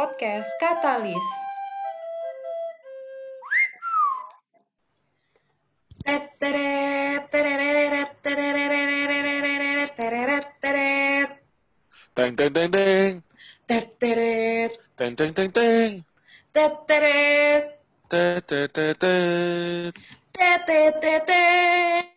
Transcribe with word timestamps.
podcast 0.00 0.48
Katalis. 0.56 1.28
Teng 12.16 12.32
teng 12.32 12.48
teng 12.56 12.72
teng. 12.72 13.12
Teng 13.68 15.12
teng 15.20 15.32
teng 15.36 15.50
teng. 15.52 15.90
teteret, 16.56 17.64
Tet 18.08 18.40
tet 18.48 18.72
tet 18.72 18.96
tet. 18.96 19.92
tetetetet. 20.32 22.08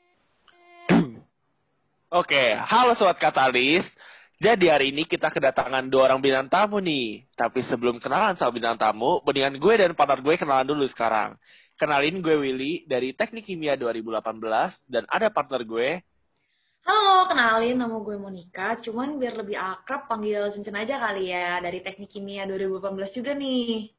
Oke, 2.16 2.44
halo 2.64 2.96
sobat 2.96 3.20
Katalis. 3.20 3.84
Jadi 4.44 4.68
hari 4.68 4.92
ini 4.92 5.08
kita 5.08 5.32
kedatangan 5.32 5.88
dua 5.88 6.12
orang 6.12 6.20
bintang 6.20 6.52
tamu 6.52 6.84
nih. 6.84 7.24
Tapi 7.32 7.64
sebelum 7.64 7.96
kenalan 8.04 8.36
sama 8.36 8.52
bintang 8.52 8.76
tamu, 8.76 9.24
mendingan 9.24 9.56
gue 9.56 9.74
dan 9.80 9.96
partner 9.96 10.20
gue 10.20 10.36
kenalan 10.36 10.68
dulu 10.68 10.84
sekarang. 10.92 11.40
Kenalin 11.80 12.20
gue 12.20 12.36
Willy 12.36 12.84
dari 12.84 13.16
Teknik 13.16 13.48
Kimia 13.48 13.80
2018 13.80 14.20
dan 14.92 15.08
ada 15.08 15.32
partner 15.32 15.64
gue. 15.64 16.04
Halo, 16.84 17.32
kenalin 17.32 17.80
nama 17.80 17.96
gue 17.96 18.20
Monica, 18.20 18.76
cuman 18.84 19.16
biar 19.16 19.40
lebih 19.40 19.56
akrab 19.56 20.12
panggil 20.12 20.52
Cincin 20.52 20.76
aja 20.76 21.00
kali 21.00 21.32
ya, 21.32 21.64
dari 21.64 21.80
Teknik 21.80 22.12
Kimia 22.12 22.44
2018 22.44 23.16
juga 23.16 23.32
nih. 23.40 23.96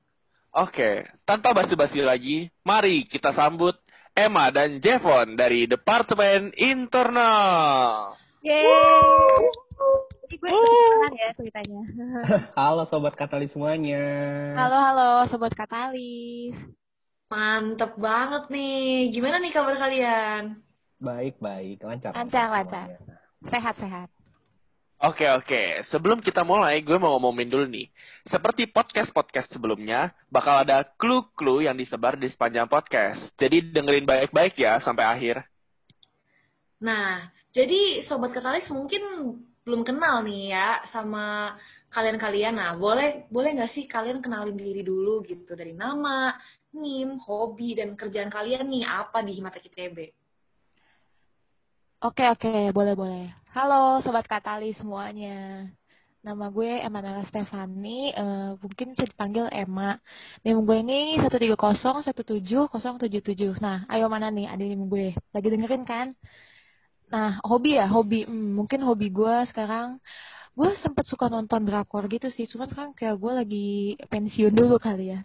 Oke, 0.53 1.09
tanpa 1.25 1.57
basi-basi 1.57 2.05
lagi, 2.05 2.53
mari 2.61 3.09
kita 3.09 3.33
sambut 3.33 3.81
Emma 4.13 4.53
dan 4.53 4.77
Jevon 4.77 5.41
dari 5.41 5.65
Departemen 5.65 6.53
Internal. 6.61 8.13
Yeay. 8.45 9.65
Jadi 10.25 10.41
gue 10.41 10.49
kenalan 10.49 11.13
ya 11.21 11.29
ceritanya. 11.37 11.83
Halo 12.57 12.89
sobat 12.89 13.13
Katalis 13.13 13.53
semuanya. 13.53 14.01
Halo 14.57 14.79
halo 14.81 15.11
sobat 15.29 15.53
Katalis. 15.53 16.57
Mantep 17.29 18.01
banget 18.01 18.49
nih, 18.49 19.13
gimana 19.13 19.37
nih 19.37 19.53
kabar 19.53 19.77
kalian? 19.77 20.65
Baik 20.97 21.37
baik 21.45 21.85
lancar. 21.85 22.17
Lancar, 22.17 22.49
lancar. 22.49 22.89
Sehat 23.53 23.77
sehat. 23.77 24.09
Oke 25.05 25.29
oke, 25.29 25.85
sebelum 25.93 26.25
kita 26.25 26.41
mulai, 26.41 26.81
gue 26.81 26.97
mau 26.97 27.21
ngomongin 27.21 27.53
dulu 27.53 27.69
nih. 27.69 27.93
Seperti 28.25 28.65
podcast-podcast 28.73 29.53
sebelumnya, 29.53 30.17
bakal 30.33 30.65
ada 30.65 30.89
clue-clue 30.97 31.69
yang 31.69 31.77
disebar 31.77 32.17
di 32.17 32.33
sepanjang 32.33 32.65
podcast. 32.65 33.21
Jadi 33.37 33.77
dengerin 33.77 34.09
baik-baik 34.09 34.57
ya 34.57 34.81
sampai 34.81 35.05
akhir. 35.05 35.45
Nah, 36.81 37.29
jadi 37.53 38.09
Sobat 38.09 38.33
Katalis 38.33 38.73
mungkin 38.73 39.05
belum 39.65 39.81
kenal 39.81 40.21
nih 40.21 40.53
ya 40.53 40.85
sama 40.93 41.57
kalian-kalian. 41.89 42.61
Nah, 42.61 42.77
boleh 42.77 43.25
boleh 43.33 43.57
nggak 43.57 43.73
sih 43.73 43.89
kalian 43.89 44.21
kenalin 44.21 44.61
diri 44.61 44.85
dulu 44.85 45.25
gitu 45.25 45.57
dari 45.57 45.73
nama, 45.73 46.37
NIM, 46.77 47.17
hobi, 47.25 47.81
dan 47.81 47.97
kerjaan 47.97 48.29
kalian 48.29 48.69
nih 48.69 48.85
apa 48.85 49.25
di 49.25 49.41
Himatek 49.41 49.73
ITB? 49.73 49.99
Oke 52.05 52.29
oke 52.29 52.69
boleh 52.77 52.93
boleh. 52.93 53.33
Halo 53.57 54.05
sobat 54.05 54.29
Katalis 54.29 54.77
semuanya. 54.77 55.65
Nama 56.25 56.49
gue 56.49 56.81
Emanuela 56.81 57.21
Stefani, 57.29 58.09
eh, 58.13 58.57
mungkin 58.57 58.97
bisa 58.97 59.05
dipanggil 59.05 59.45
Emma. 59.53 60.01
NIM 60.45 60.65
gue 60.65 60.77
ini 60.81 61.21
130170777. 61.21 63.61
Nah, 63.61 63.85
ayo 63.93 64.09
mana 64.09 64.33
nih 64.33 64.49
adik 64.49 64.67
NIM 64.73 64.89
gue? 64.89 65.13
Lagi 65.37 65.49
dengerin 65.53 65.85
kan? 65.85 66.17
Nah, 67.13 67.31
hobi 67.51 67.69
ya, 67.79 67.85
hobi. 67.95 68.17
Hmm, 68.29 68.49
mungkin 68.59 68.81
hobi 68.89 69.07
gue 69.19 69.35
sekarang, 69.51 69.89
gue 70.59 70.69
sempet 70.85 71.05
suka 71.13 71.27
nonton 71.35 71.63
drakor 71.69 72.05
gitu 72.15 72.29
sih. 72.37 72.47
Cuma 72.53 72.65
sekarang 72.71 72.93
kayak 72.99 73.17
gue 73.23 73.33
lagi 73.41 73.59
pensiun 74.13 74.55
dulu 74.61 74.75
kali 74.87 75.03
ya. 75.13 75.19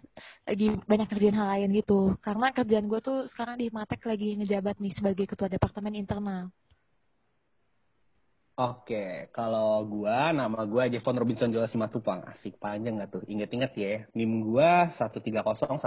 Lagi 0.48 0.64
banyak 0.90 1.08
kerjaan 1.12 1.38
hal 1.40 1.48
lain 1.54 1.70
gitu. 1.80 1.94
Karena 2.26 2.46
kerjaan 2.56 2.86
gue 2.92 3.00
tuh 3.08 3.16
sekarang 3.32 3.56
di 3.60 3.64
Himatek 3.70 4.00
lagi 4.10 4.26
ngejabat 4.38 4.76
nih 4.84 4.92
sebagai 4.98 5.24
ketua 5.30 5.48
departemen 5.54 5.94
internal. 6.02 6.44
Oke, 8.60 9.32
kalau 9.32 9.80
gua 9.88 10.36
nama 10.36 10.68
gua 10.68 10.84
Jevon 10.84 11.16
Robinson 11.16 11.48
Jola 11.48 11.64
Simatupang. 11.64 12.20
Asik 12.28 12.60
panjang 12.60 13.00
nggak 13.00 13.08
tuh? 13.08 13.24
Ingat-ingat 13.24 13.72
ya. 13.72 14.04
NIM 14.12 14.44
gua 14.44 14.92
1301732. 15.00 15.80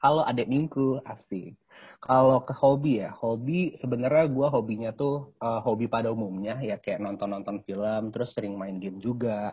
Halo 0.00 0.24
adik 0.24 0.48
NIMku, 0.48 1.04
asik. 1.04 1.60
Kalau 2.00 2.40
ke 2.48 2.56
hobi 2.56 3.04
ya, 3.04 3.12
hobi 3.12 3.76
sebenarnya 3.76 4.32
gua 4.32 4.48
hobinya 4.48 4.96
tuh 4.96 5.36
eh, 5.44 5.60
hobi 5.60 5.92
pada 5.92 6.08
umumnya 6.08 6.56
ya 6.64 6.80
kayak 6.80 7.04
nonton-nonton 7.04 7.68
film, 7.68 8.08
terus 8.16 8.32
sering 8.32 8.56
main 8.56 8.80
game 8.80 8.96
juga. 8.96 9.52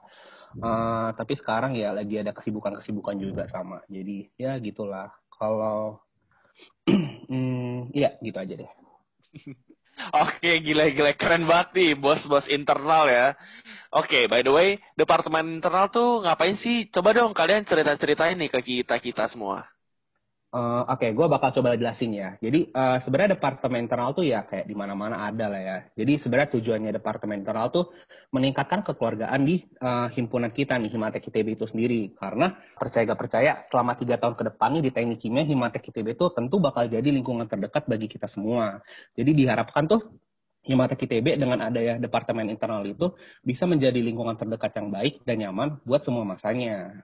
Eh, 0.56 1.10
tapi 1.20 1.36
sekarang 1.36 1.76
ya 1.76 1.92
lagi 1.92 2.16
ada 2.16 2.32
kesibukan-kesibukan 2.32 3.20
juga 3.20 3.44
sama. 3.52 3.84
Jadi 3.92 4.32
ya 4.40 4.56
gitulah. 4.64 5.12
Kalau 5.36 6.00
hmm, 7.28 7.92
iya 7.92 8.16
gitu 8.24 8.40
aja 8.40 8.56
deh. 8.56 8.72
Oke, 9.98 10.62
gila-gila. 10.62 11.12
Keren 11.18 11.50
banget 11.50 11.70
nih, 11.74 11.92
bos-bos 11.98 12.46
internal 12.48 13.10
ya. 13.10 13.28
Oke, 13.92 14.30
by 14.30 14.46
the 14.46 14.52
way, 14.54 14.70
Departemen 14.94 15.58
Internal 15.58 15.90
tuh 15.90 16.22
ngapain 16.24 16.60
sih? 16.62 16.88
Coba 16.94 17.16
dong 17.16 17.34
kalian 17.34 17.66
cerita-ceritain 17.66 18.38
nih 18.38 18.50
ke 18.52 18.60
kita-kita 18.62 19.32
semua. 19.32 19.66
Eh, 20.48 20.84
Oke, 20.88 21.12
gue 21.12 21.28
bakal 21.28 21.52
coba 21.60 21.76
jelasin 21.76 22.16
ya. 22.16 22.40
Jadi 22.40 22.72
eh, 22.72 22.98
sebenarnya 23.04 23.36
departemen 23.36 23.84
internal 23.84 24.16
tuh 24.16 24.24
ya 24.24 24.48
kayak 24.48 24.64
di 24.64 24.76
mana-mana 24.80 25.28
ada 25.28 25.52
lah 25.52 25.60
ya. 25.60 25.78
Jadi 25.92 26.24
sebenarnya 26.24 26.50
tujuannya 26.56 26.92
departemen 26.96 27.44
internal 27.44 27.68
tuh 27.68 27.92
meningkatkan 28.32 28.80
kekeluargaan 28.88 29.44
di 29.44 29.60
eh, 29.68 30.08
himpunan 30.16 30.48
kita 30.56 30.80
nih 30.80 30.88
Himatek 30.96 31.28
ITB 31.28 31.60
itu 31.60 31.68
sendiri. 31.68 32.16
Karena 32.16 32.56
percaya 32.80 33.04
gak 33.12 33.20
percaya 33.20 33.52
selama 33.68 34.00
tiga 34.00 34.16
tahun 34.24 34.40
ke 34.40 34.44
depannya 34.56 34.80
di 34.88 34.92
teknik 34.96 35.20
kimia 35.20 35.44
Himatek 35.44 35.84
ITB 35.92 36.16
itu 36.16 36.32
tentu 36.32 36.56
bakal 36.64 36.88
jadi 36.88 37.10
lingkungan 37.12 37.52
terdekat 37.52 37.84
bagi 37.84 38.08
kita 38.08 38.32
semua. 38.32 38.80
Jadi 39.20 39.36
diharapkan 39.36 39.84
tuh 39.92 40.00
Himatek 40.64 41.12
ITB 41.12 41.44
dengan 41.44 41.60
adanya 41.60 42.00
departemen 42.00 42.48
internal 42.48 42.88
itu 42.88 43.12
bisa 43.44 43.68
menjadi 43.68 44.00
lingkungan 44.00 44.40
terdekat 44.40 44.72
yang 44.80 44.96
baik 44.96 45.24
dan 45.28 45.44
nyaman 45.44 45.84
buat 45.84 46.08
semua 46.08 46.24
masanya. 46.24 47.04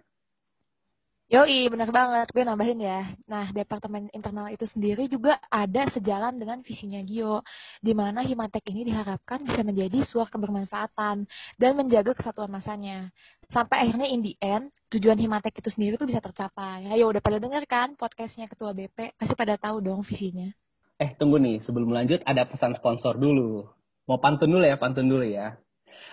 Yoi, 1.32 1.72
benar 1.72 1.88
banget. 1.88 2.28
Gue 2.36 2.44
nambahin 2.44 2.84
ya. 2.84 3.16
Nah, 3.32 3.48
Departemen 3.56 4.12
Internal 4.12 4.52
itu 4.52 4.68
sendiri 4.68 5.08
juga 5.08 5.40
ada 5.48 5.88
sejalan 5.96 6.36
dengan 6.36 6.60
visinya 6.60 7.00
Gio, 7.00 7.40
di 7.80 7.96
mana 7.96 8.28
Himatek 8.28 8.68
ini 8.76 8.92
diharapkan 8.92 9.40
bisa 9.48 9.64
menjadi 9.64 10.04
suar 10.04 10.28
kebermanfaatan 10.28 11.24
dan 11.56 11.72
menjaga 11.80 12.12
kesatuan 12.12 12.52
masanya. 12.52 13.08
Sampai 13.56 13.88
akhirnya 13.88 14.12
in 14.12 14.20
the 14.20 14.36
end, 14.44 14.68
tujuan 14.92 15.16
Himatek 15.16 15.64
itu 15.64 15.72
sendiri 15.72 15.96
tuh 15.96 16.12
bisa 16.12 16.20
tercapai. 16.20 16.92
Ayo, 16.92 17.08
udah 17.08 17.24
pada 17.24 17.40
denger 17.40 17.64
kan 17.72 17.96
podcastnya 17.96 18.52
Ketua 18.52 18.76
BP? 18.76 19.16
Pasti 19.16 19.34
pada 19.40 19.56
tahu 19.56 19.80
dong 19.80 20.04
visinya. 20.04 20.52
Eh, 21.00 21.16
tunggu 21.16 21.40
nih, 21.40 21.64
sebelum 21.64 21.90
lanjut 21.90 22.20
ada 22.28 22.46
pesan 22.46 22.76
sponsor 22.76 23.16
dulu. 23.16 23.64
Mau 24.12 24.20
pantun 24.20 24.52
dulu 24.52 24.68
ya, 24.68 24.76
pantun 24.76 25.08
dulu 25.08 25.24
ya. 25.24 25.56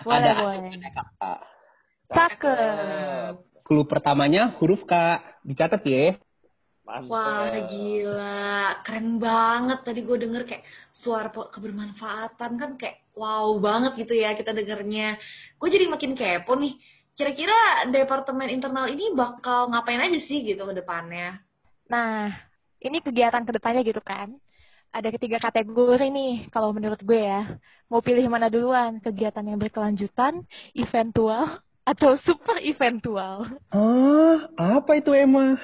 Boleh, 0.07 0.17
ada 0.17 0.31
boleh. 0.39 0.71
ada 0.71 0.89
kakak. 0.95 1.39
Cakep. 2.11 3.50
Clue 3.71 3.87
pertamanya 3.87 4.51
huruf 4.59 4.83
K. 4.83 5.23
Dicatat 5.47 5.79
ya. 5.87 6.19
Mantap. 6.83 7.07
Wah, 7.07 7.55
gila. 7.71 8.83
Keren 8.83 9.15
banget. 9.15 9.79
Tadi 9.87 10.03
gue 10.03 10.17
denger 10.27 10.43
kayak 10.43 10.67
suara 10.91 11.31
kebermanfaatan 11.31 12.51
kan 12.59 12.75
kayak 12.75 12.99
wow 13.15 13.55
banget 13.63 14.03
gitu 14.03 14.19
ya 14.19 14.35
kita 14.35 14.51
dengernya. 14.51 15.15
Gue 15.55 15.71
jadi 15.71 15.87
makin 15.87 16.19
kepo 16.19 16.59
nih. 16.59 16.75
Kira-kira 17.15 17.87
departemen 17.87 18.51
internal 18.51 18.91
ini 18.91 19.15
bakal 19.15 19.71
ngapain 19.71 20.03
aja 20.03 20.19
sih 20.19 20.43
gitu 20.43 20.67
ke 20.67 20.75
depannya? 20.75 21.39
Nah, 21.87 22.27
ini 22.83 22.99
kegiatan 22.99 23.47
ke 23.47 23.55
depannya 23.55 23.87
gitu 23.87 24.03
kan. 24.03 24.35
Ada 24.91 25.15
ketiga 25.15 25.39
kategori 25.39 26.11
nih, 26.11 26.51
kalau 26.51 26.75
menurut 26.75 26.99
gue 26.99 27.23
ya. 27.23 27.55
Mau 27.87 28.03
pilih 28.03 28.27
mana 28.27 28.51
duluan? 28.51 28.99
Kegiatan 28.99 29.47
yang 29.47 29.55
berkelanjutan, 29.63 30.43
eventual, 30.75 31.63
atau 31.85 32.17
super 32.21 32.57
eventual? 32.61 33.45
Ah, 33.73 34.47
apa 34.57 35.01
itu 35.01 35.11
Emma? 35.13 35.57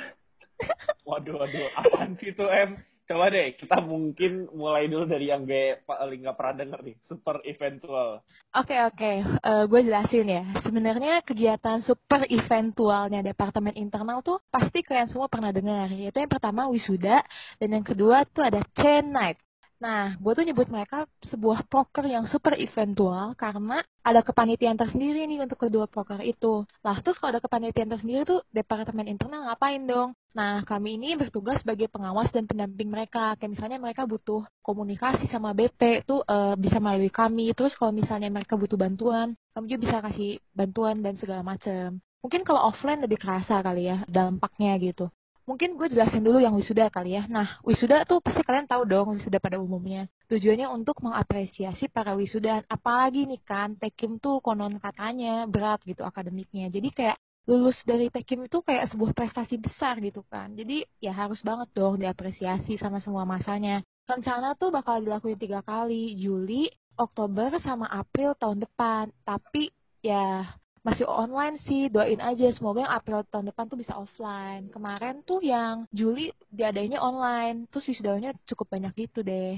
Waduh, 1.07 1.38
waduh. 1.38 1.69
Apaan 1.77 2.18
sih 2.18 2.33
itu, 2.33 2.44
Em? 2.50 2.81
Coba 3.07 3.31
deh, 3.31 3.56
kita 3.56 3.80
mungkin 3.80 4.51
mulai 4.51 4.92
dulu 4.92 5.07
dari 5.07 5.31
yang 5.31 5.47
gue 5.47 5.80
paling 5.88 6.27
gak 6.27 6.36
pernah 6.36 6.56
denger 6.59 6.80
nih. 6.83 6.95
Super 7.07 7.39
eventual. 7.47 8.19
Oke, 8.51 8.75
oke. 8.83 9.12
Eh, 9.24 9.63
gue 9.63 9.80
jelasin 9.88 10.27
ya. 10.27 10.44
Sebenarnya 10.59 11.24
kegiatan 11.24 11.80
super 11.88 12.27
eventualnya 12.27 13.24
Departemen 13.24 13.80
Internal 13.80 14.19
tuh 14.27 14.44
pasti 14.51 14.83
kalian 14.83 15.07
semua 15.07 15.31
pernah 15.31 15.56
dengar. 15.56 15.88
Yaitu 15.88 16.19
yang 16.19 16.27
pertama 16.27 16.68
wisuda, 16.68 17.24
dan 17.63 17.69
yang 17.80 17.86
kedua 17.88 18.27
tuh 18.27 18.44
ada 18.44 18.59
chain 18.75 19.07
night. 19.07 19.39
Nah, 19.77 20.18
gue 20.18 20.31
tuh 20.33 20.41
nyebut 20.41 20.65
mereka 20.74 21.06
sebuah 21.21 21.69
proker 21.69 22.09
yang 22.09 22.25
super 22.25 22.57
eventual 22.57 23.38
karena 23.38 23.85
ada 24.01 24.25
kepanitiaan 24.25 24.74
tersendiri 24.74 25.29
nih 25.29 25.45
untuk 25.45 25.69
kedua 25.69 25.85
proker 25.85 26.18
itu. 26.25 26.65
Lah, 26.81 26.97
terus 27.06 27.21
kalau 27.21 27.38
ada 27.38 27.44
kepanitiaan 27.45 27.94
tersendiri 27.94 28.25
tuh 28.25 28.41
departemen 28.50 29.06
internal 29.06 29.45
ngapain 29.45 29.85
dong? 29.85 30.18
Nah, 30.33 30.65
kami 30.65 30.97
ini 30.97 31.13
bertugas 31.13 31.62
sebagai 31.62 31.94
pengawas 31.94 32.33
dan 32.33 32.50
pendamping 32.50 32.89
mereka. 32.89 33.38
Kayak 33.38 33.53
misalnya 33.53 33.77
mereka 33.77 34.09
butuh 34.09 34.41
komunikasi 34.65 35.29
sama 35.29 35.53
BP 35.53 36.01
tuh 36.09 36.25
eh, 36.25 36.56
bisa 36.57 36.81
melalui 36.81 37.13
kami. 37.13 37.53
Terus 37.53 37.77
kalau 37.77 37.94
misalnya 37.94 38.33
mereka 38.33 38.57
butuh 38.57 38.77
bantuan, 38.81 39.38
kami 39.53 39.65
juga 39.69 39.81
bisa 39.85 39.97
kasih 40.09 40.41
bantuan 40.57 41.06
dan 41.06 41.13
segala 41.21 41.45
macam. 41.45 42.01
Mungkin 42.25 42.41
kalau 42.50 42.73
offline 42.73 43.06
lebih 43.06 43.21
kerasa 43.21 43.62
kali 43.62 43.94
ya 43.94 44.01
dampaknya 44.09 44.73
gitu. 44.81 45.13
Mungkin 45.47 45.79
gue 45.79 45.88
jelasin 45.88 46.27
dulu 46.27 46.44
yang 46.44 46.51
wisuda 46.59 46.91
kali 46.91 47.15
ya. 47.15 47.23
Nah, 47.31 47.63
wisuda 47.63 48.03
tuh 48.03 48.19
pasti 48.19 48.44
kalian 48.44 48.67
tahu 48.67 48.83
dong 48.83 49.15
wisuda 49.15 49.39
pada 49.39 49.55
umumnya. 49.55 50.11
Tujuannya 50.27 50.67
untuk 50.67 50.99
mengapresiasi 50.99 51.88
para 51.88 52.19
wisuda. 52.19 52.67
Apalagi 52.67 53.23
nih 53.23 53.39
kan, 53.47 53.79
Tekim 53.79 54.19
tuh 54.19 54.44
konon 54.44 54.75
katanya 54.75 55.47
berat 55.47 55.79
gitu 55.88 56.03
akademiknya. 56.03 56.67
Jadi 56.67 56.91
kayak 56.91 57.17
lulus 57.47 57.79
dari 57.88 58.11
Tekim 58.11 58.44
itu 58.44 58.59
kayak 58.59 58.91
sebuah 58.91 59.15
prestasi 59.15 59.55
besar 59.55 60.03
gitu 60.03 60.19
kan. 60.27 60.51
Jadi 60.51 60.83
ya 60.99 61.15
harus 61.15 61.39
banget 61.39 61.71
dong 61.71 61.95
diapresiasi 61.95 62.75
sama 62.75 62.99
semua 62.99 63.23
masanya. 63.23 63.79
Rencana 64.03 64.51
tuh 64.59 64.75
bakal 64.75 64.99
dilakuin 64.99 65.39
tiga 65.39 65.63
kali, 65.63 66.19
Juli, 66.19 66.67
Oktober, 66.99 67.55
sama 67.63 67.88
April 67.88 68.35
tahun 68.35 68.67
depan. 68.67 69.15
Tapi 69.23 69.71
ya 70.03 70.44
masih 70.88 71.06
online 71.22 71.56
sih 71.68 71.81
doain 71.94 72.22
aja 72.30 72.45
semoga 72.56 72.80
yang 72.86 72.95
April 73.00 73.19
tahun 73.31 73.48
depan 73.51 73.66
tuh 73.72 73.80
bisa 73.84 73.94
offline 74.04 74.63
kemarin 74.75 75.16
tuh 75.30 75.39
yang 75.54 75.75
Juli 76.00 76.31
diadainya 76.57 76.98
online 77.10 77.57
terus 77.69 77.86
wisudanya 77.92 78.30
cukup 78.50 78.68
banyak 78.74 78.94
gitu 79.04 79.19
deh 79.30 79.54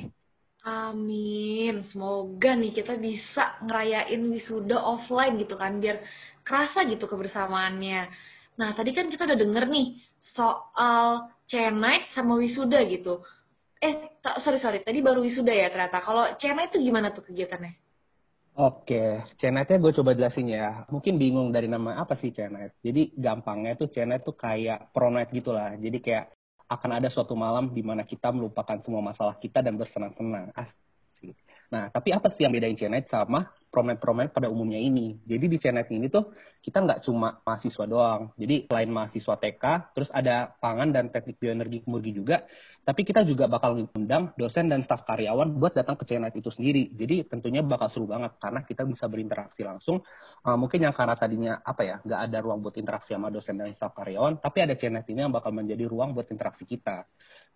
Amin. 0.67 1.73
Semoga 1.91 2.49
nih 2.61 2.71
kita 2.77 2.93
bisa 2.99 3.43
ngerayain 3.65 4.21
wisuda 4.33 4.75
offline 4.91 5.33
gitu 5.41 5.55
kan 5.61 5.79
biar 5.83 5.97
kerasa 6.47 6.79
gitu 6.91 7.05
kebersamaannya. 7.11 7.99
Nah, 8.59 8.69
tadi 8.77 8.91
kan 8.97 9.07
kita 9.11 9.23
udah 9.27 9.39
denger 9.43 9.65
nih 9.71 9.87
soal 10.35 11.31
C-Night 11.49 12.03
sama 12.15 12.33
wisuda 12.43 12.79
gitu. 12.93 13.23
Eh, 13.79 13.95
sorry 14.43 14.59
sorry, 14.59 14.79
tadi 14.83 14.99
baru 15.07 15.19
wisuda 15.23 15.53
ya 15.61 15.67
ternyata. 15.71 15.97
Kalau 16.03 16.23
C-Night 16.39 16.75
itu 16.75 16.79
gimana 16.91 17.07
tuh 17.15 17.23
kegiatannya? 17.27 17.88
Oke, 18.59 19.23
CNET-nya 19.39 19.79
gue 19.79 19.93
coba 19.95 20.11
jelasin 20.11 20.51
ya. 20.51 20.83
Mungkin 20.91 21.15
bingung 21.15 21.47
dari 21.55 21.71
nama 21.71 21.95
apa 22.03 22.19
sih 22.19 22.35
CNET. 22.35 22.75
Jadi 22.83 23.15
gampangnya 23.15 23.79
tuh 23.79 23.87
CNET 23.87 24.27
tuh 24.27 24.35
kayak 24.35 24.91
pronet 24.91 25.31
gitu 25.31 25.55
lah. 25.55 25.79
Jadi 25.79 25.97
kayak 26.03 26.35
akan 26.67 26.91
ada 26.99 27.07
suatu 27.07 27.39
malam 27.39 27.71
di 27.71 27.79
mana 27.79 28.03
kita 28.03 28.35
melupakan 28.35 28.75
semua 28.83 28.99
masalah 28.99 29.39
kita 29.39 29.63
dan 29.63 29.79
bersenang-senang. 29.79 30.51
Nah, 31.69 31.93
tapi 31.93 32.09
apa 32.09 32.33
sih 32.33 32.41
yang 32.45 32.53
bedain 32.53 32.73
CNET 32.73 33.05
sama 33.13 33.45
promen-promen 33.69 34.33
pada 34.33 34.49
umumnya 34.49 34.81
ini. 34.81 35.21
Jadi 35.29 35.45
di 35.45 35.57
channel 35.61 35.85
ini 35.93 36.09
tuh 36.09 36.33
kita 36.59 36.81
nggak 36.81 37.05
cuma 37.05 37.37
mahasiswa 37.45 37.85
doang. 37.85 38.33
Jadi 38.35 38.65
selain 38.65 38.89
mahasiswa 38.89 39.37
TK, 39.37 39.63
terus 39.93 40.09
ada 40.09 40.49
pangan 40.57 40.89
dan 40.89 41.13
teknik 41.13 41.37
bioenergi 41.37 41.85
kemurgi 41.85 42.11
juga, 42.17 42.43
tapi 42.81 43.05
kita 43.05 43.21
juga 43.21 43.45
bakal 43.45 43.77
mengundang 43.77 44.33
dosen 44.33 44.67
dan 44.67 44.81
staf 44.81 45.05
karyawan 45.05 45.61
buat 45.61 45.77
datang 45.77 45.95
ke 46.01 46.09
channel 46.09 46.33
itu 46.33 46.49
sendiri. 46.49 46.89
Jadi 46.97 47.29
tentunya 47.29 47.61
bakal 47.61 47.93
seru 47.93 48.09
banget 48.09 48.35
karena 48.41 48.65
kita 48.65 48.83
bisa 48.89 49.05
berinteraksi 49.05 49.61
langsung. 49.61 50.01
Uh, 50.41 50.57
mungkin 50.57 50.83
yang 50.83 50.97
karena 50.97 51.13
tadinya 51.13 51.53
apa 51.61 51.81
ya, 51.85 51.95
nggak 52.01 52.21
ada 52.25 52.37
ruang 52.41 52.65
buat 52.65 52.75
interaksi 52.81 53.13
sama 53.13 53.29
dosen 53.29 53.61
dan 53.61 53.69
staf 53.77 53.93
karyawan, 53.93 54.41
tapi 54.41 54.65
ada 54.65 54.73
channel 54.73 55.05
ini 55.05 55.29
yang 55.29 55.33
bakal 55.33 55.53
menjadi 55.53 55.85
ruang 55.85 56.17
buat 56.17 56.25
interaksi 56.33 56.65
kita. 56.65 57.05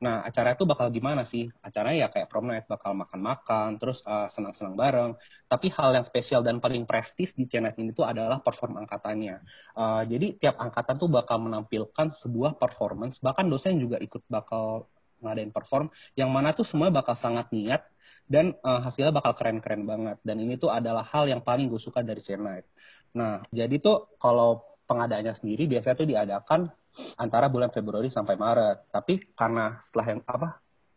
Nah, 0.01 0.25
acara 0.25 0.57
itu 0.57 0.65
bakal 0.67 0.89
gimana 0.89 1.23
sih? 1.29 1.47
Acaranya 1.63 2.05
ya 2.05 2.07
kayak 2.11 2.27
prom 2.27 2.49
night, 2.49 2.67
bakal 2.67 2.91
makan-makan, 2.97 3.77
terus 3.77 4.01
uh, 4.03 4.27
senang-senang 4.33 4.75
bareng. 4.75 5.11
Tapi 5.47 5.71
hal 5.71 5.95
yang 5.95 6.05
spesial 6.07 6.41
dan 6.41 6.59
paling 6.59 6.83
prestis 6.83 7.31
di 7.37 7.47
channel 7.47 7.71
ini 7.77 7.95
tuh 7.95 8.03
adalah 8.03 8.43
perform 8.43 8.81
angkatannya. 8.83 9.39
Uh, 9.77 10.03
jadi 10.09 10.35
tiap 10.41 10.59
angkatan 10.59 10.99
tuh 10.99 11.07
bakal 11.07 11.39
menampilkan 11.39 12.15
sebuah 12.19 12.59
performance, 12.59 13.21
bahkan 13.23 13.47
dosen 13.47 13.79
juga 13.79 14.01
ikut 14.01 14.27
bakal 14.27 14.91
ngadain 15.23 15.55
perform, 15.55 15.87
yang 16.19 16.27
mana 16.27 16.51
tuh 16.51 16.67
semua 16.67 16.91
bakal 16.91 17.15
sangat 17.15 17.47
niat 17.55 17.87
dan 18.27 18.55
uh, 18.59 18.83
hasilnya 18.83 19.15
bakal 19.15 19.39
keren-keren 19.39 19.87
banget. 19.87 20.17
Dan 20.23 20.43
ini 20.43 20.59
tuh 20.59 20.71
adalah 20.71 21.07
hal 21.07 21.31
yang 21.31 21.39
paling 21.39 21.71
gue 21.71 21.79
suka 21.79 22.03
dari 22.03 22.19
channel. 22.23 22.59
Nah, 23.15 23.45
jadi 23.53 23.79
tuh 23.79 24.19
kalau 24.19 24.72
pengadaannya 24.83 25.33
sendiri 25.39 25.67
biasanya 25.67 25.95
tuh 25.95 26.09
diadakan 26.09 26.61
antara 27.17 27.49
bulan 27.49 27.73
Februari 27.73 28.09
sampai 28.11 28.37
Maret. 28.37 28.91
Tapi 28.93 29.33
karena 29.33 29.79
setelah 29.83 30.07
yang 30.13 30.21
apa? 30.27 30.49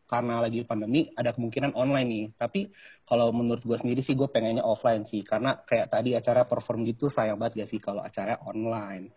Karena 0.07 0.39
lagi 0.39 0.63
pandemi 0.63 1.11
ada 1.19 1.35
kemungkinan 1.35 1.75
online 1.75 2.09
nih. 2.09 2.27
Tapi 2.39 2.71
kalau 3.09 3.35
menurut 3.35 3.63
gue 3.67 3.79
sendiri 3.81 4.07
sih 4.07 4.15
gue 4.15 4.31
pengennya 4.31 4.63
offline 4.63 5.03
sih. 5.09 5.27
Karena 5.27 5.59
kayak 5.59 5.91
tadi 5.91 6.15
acara 6.15 6.47
perform 6.47 6.87
gitu 6.87 7.11
sayang 7.11 7.41
banget 7.41 7.67
gak 7.67 7.71
sih 7.75 7.81
kalau 7.83 8.07
acara 8.07 8.39
online. 8.47 9.11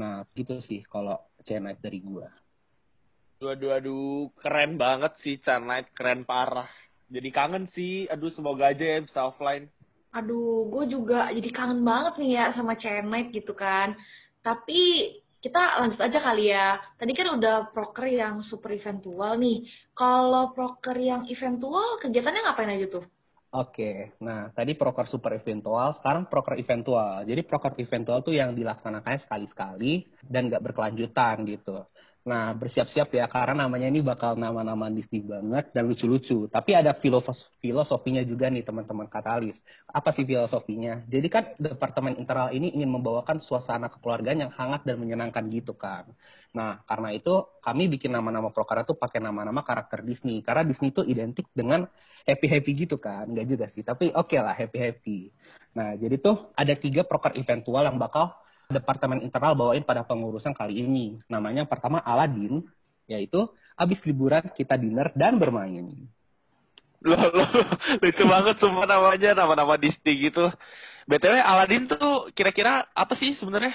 Nah 0.00 0.24
gitu 0.32 0.62
sih 0.64 0.80
kalau 0.88 1.18
channel 1.44 1.76
dari 1.76 2.00
gue. 2.00 2.26
Aduh, 3.40 3.72
aduh, 3.72 4.28
keren 4.36 4.76
banget 4.76 5.16
sih 5.24 5.40
channel 5.40 5.88
keren 5.96 6.28
parah. 6.28 6.68
Jadi 7.10 7.28
kangen 7.34 7.66
sih, 7.72 8.06
aduh 8.06 8.30
semoga 8.30 8.70
aja 8.70 8.84
ya 8.84 9.00
bisa 9.02 9.26
offline. 9.26 9.66
Aduh, 10.10 10.66
gue 10.74 10.84
juga 10.94 11.30
jadi 11.30 11.50
kangen 11.54 11.80
banget 11.86 12.14
nih 12.18 12.30
ya 12.38 12.44
sama 12.56 12.74
channel 12.74 13.30
gitu 13.30 13.52
kan. 13.54 13.94
Tapi 14.42 14.78
kita 15.40 15.80
lanjut 15.80 16.00
aja 16.02 16.18
kali 16.18 16.50
ya. 16.50 16.82
Tadi 16.98 17.12
kan 17.14 17.28
udah 17.38 17.70
proker 17.72 18.06
yang 18.10 18.42
super 18.42 18.74
eventual 18.74 19.38
nih. 19.38 19.64
Kalau 19.94 20.50
proker 20.56 20.96
yang 20.98 21.22
eventual, 21.30 21.96
kegiatannya 22.02 22.40
ngapain 22.42 22.74
aja 22.74 22.86
tuh? 22.90 23.04
Oke, 23.50 24.14
nah 24.22 24.46
tadi 24.54 24.78
proker 24.78 25.10
super 25.10 25.34
eventual, 25.34 25.90
sekarang 25.98 26.30
proker 26.30 26.54
eventual. 26.54 27.26
Jadi 27.26 27.42
proker 27.42 27.74
eventual 27.82 28.22
tuh 28.22 28.34
yang 28.38 28.54
dilaksanakan 28.54 29.26
sekali-sekali 29.26 30.06
dan 30.22 30.46
nggak 30.46 30.62
berkelanjutan 30.70 31.42
gitu. 31.50 31.82
Nah, 32.20 32.52
bersiap-siap 32.52 33.08
ya 33.16 33.24
karena 33.32 33.64
namanya 33.64 33.88
ini 33.88 34.04
bakal 34.04 34.36
nama-nama 34.36 34.92
Disney 34.92 35.24
banget 35.24 35.72
dan 35.72 35.88
lucu-lucu. 35.88 36.52
Tapi 36.52 36.76
ada 36.76 36.92
filosof 36.92 37.32
filosofinya 37.64 38.20
juga 38.20 38.52
nih 38.52 38.60
teman-teman 38.60 39.08
Katalis. 39.08 39.56
Apa 39.88 40.12
sih 40.12 40.28
filosofinya? 40.28 41.00
Jadi 41.08 41.28
kan 41.32 41.56
Departemen 41.56 42.20
Internal 42.20 42.52
ini 42.52 42.76
ingin 42.76 42.92
membawakan 42.92 43.40
suasana 43.40 43.88
kekeluargaan 43.88 44.44
yang 44.44 44.52
hangat 44.52 44.84
dan 44.84 45.00
menyenangkan 45.00 45.48
gitu 45.48 45.72
kan. 45.72 46.12
Nah, 46.52 46.84
karena 46.84 47.16
itu 47.16 47.32
kami 47.64 47.88
bikin 47.88 48.12
nama-nama 48.12 48.52
proker 48.52 48.84
itu 48.84 48.92
pakai 48.92 49.24
nama-nama 49.24 49.64
karakter 49.64 50.04
Disney. 50.04 50.44
Karena 50.44 50.68
Disney 50.68 50.92
itu 50.92 51.00
identik 51.00 51.48
dengan 51.56 51.88
happy-happy 52.28 52.84
gitu 52.84 53.00
kan. 53.00 53.32
Enggak 53.32 53.46
juga 53.48 53.66
sih, 53.72 53.80
tapi 53.80 54.12
oke 54.12 54.28
okay 54.28 54.44
lah 54.44 54.52
happy-happy. 54.52 55.32
Nah, 55.72 55.96
jadi 55.96 56.20
tuh 56.20 56.52
ada 56.52 56.76
tiga 56.76 57.00
proker 57.08 57.32
eventual 57.38 57.88
yang 57.88 57.96
bakal 57.96 58.36
departemen 58.70 59.20
internal 59.20 59.58
bawain 59.58 59.82
pada 59.82 60.06
pengurusan 60.06 60.54
kali 60.54 60.80
ini. 60.80 61.18
Namanya 61.26 61.66
pertama 61.66 62.00
Aladin, 62.00 62.64
yaitu 63.10 63.50
habis 63.74 63.98
liburan 64.06 64.46
kita 64.54 64.78
dinner 64.78 65.10
dan 65.18 65.36
bermain. 65.36 65.90
Loh, 67.00 67.16
loh, 67.32 67.48
lucu 67.96 68.24
banget 68.28 68.56
semua 68.60 68.84
namanya, 68.84 69.32
nama-nama 69.32 69.74
Disney 69.80 70.30
gitu. 70.30 70.52
BTW 71.08 71.32
Aladin 71.40 71.88
tuh 71.88 72.28
kira-kira 72.36 72.86
apa 72.92 73.16
sih 73.16 73.32
sebenarnya? 73.40 73.72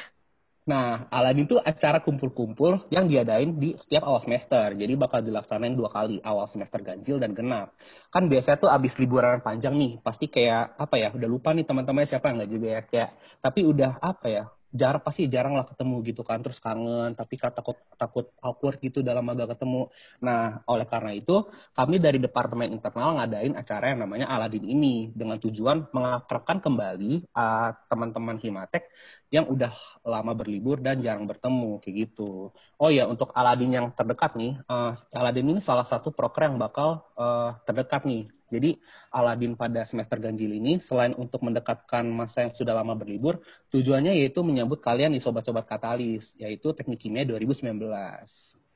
Nah, 0.65 1.05
Aladin 1.13 1.45
itu 1.45 1.61
acara 1.61 2.01
kumpul-kumpul 2.01 2.89
yang 2.89 3.05
diadain 3.05 3.53
di 3.61 3.77
setiap 3.77 4.09
awal 4.09 4.21
semester. 4.25 4.73
Jadi 4.73 4.93
bakal 4.97 5.21
dilaksanain 5.21 5.77
dua 5.77 5.93
kali, 5.93 6.17
awal 6.25 6.49
semester 6.49 6.81
ganjil 6.81 7.21
dan 7.21 7.37
genap. 7.37 7.77
Kan 8.09 8.25
biasanya 8.25 8.57
tuh 8.57 8.73
abis 8.73 8.97
liburan 8.97 9.45
panjang 9.45 9.77
nih, 9.77 10.01
pasti 10.01 10.25
kayak 10.25 10.73
apa 10.77 10.95
ya, 10.97 11.13
udah 11.13 11.29
lupa 11.29 11.53
nih 11.53 11.69
teman-teman 11.69 12.09
siapa 12.09 12.33
nggak 12.33 12.49
juga 12.49 12.67
ya 12.77 12.81
kayak, 12.81 13.09
tapi 13.45 13.61
udah 13.61 14.01
apa 14.01 14.25
ya, 14.25 14.43
jarang 14.75 14.99
pasti 14.99 15.31
jarang 15.31 15.55
lah 15.55 15.63
ketemu 15.63 15.95
gitu 16.03 16.21
kan 16.27 16.43
terus 16.43 16.59
kangen 16.59 17.15
tapi 17.15 17.39
takut 17.39 17.79
takut 17.95 18.27
awkward 18.43 18.77
gitu 18.83 18.99
dalam 18.99 19.23
agak 19.31 19.55
ketemu. 19.55 19.87
Nah 20.19 20.59
oleh 20.67 20.83
karena 20.83 21.15
itu 21.15 21.47
kami 21.71 21.97
dari 22.03 22.19
departemen 22.19 22.75
internal 22.75 23.15
ngadain 23.17 23.55
acara 23.55 23.95
yang 23.95 24.03
namanya 24.03 24.27
Aladin 24.27 24.67
ini 24.67 25.15
dengan 25.15 25.39
tujuan 25.39 25.87
mengakrabkan 25.95 26.59
kembali 26.59 27.31
uh, 27.31 27.71
teman-teman 27.87 28.35
Himatek 28.43 28.91
yang 29.31 29.47
udah 29.47 29.73
lama 30.05 30.31
berlibur 30.35 30.83
dan 30.83 31.01
jarang 31.01 31.25
bertemu 31.25 31.79
kayak 31.81 31.95
gitu. 32.11 32.51
Oh 32.77 32.91
ya 32.91 33.07
untuk 33.07 33.31
Aladin 33.31 33.71
yang 33.71 33.87
terdekat 33.95 34.35
nih 34.35 34.59
uh, 34.67 34.93
Aladin 35.15 35.55
ini 35.55 35.61
salah 35.63 35.87
satu 35.87 36.11
proker 36.11 36.51
yang 36.51 36.59
bakal 36.59 37.07
uh, 37.15 37.55
terdekat 37.63 38.03
nih 38.03 38.34
jadi 38.53 38.77
Aladin 39.09 39.57
pada 39.57 39.87
semester 39.89 40.21
ganjil 40.21 40.53
ini 40.53 40.77
selain 40.85 41.17
untuk 41.17 41.41
mendekatkan 41.41 42.05
masa 42.05 42.45
yang 42.45 42.53
sudah 42.53 42.77
lama 42.77 42.93
berlibur, 42.93 43.41
tujuannya 43.73 44.21
yaitu 44.21 44.45
menyambut 44.45 44.85
kalian 44.85 45.17
di 45.17 45.23
sobat-sobat 45.23 45.65
katalis, 45.65 46.21
yaitu 46.37 46.69
teknik 46.77 47.01
kimia 47.01 47.25
2019. 47.25 47.81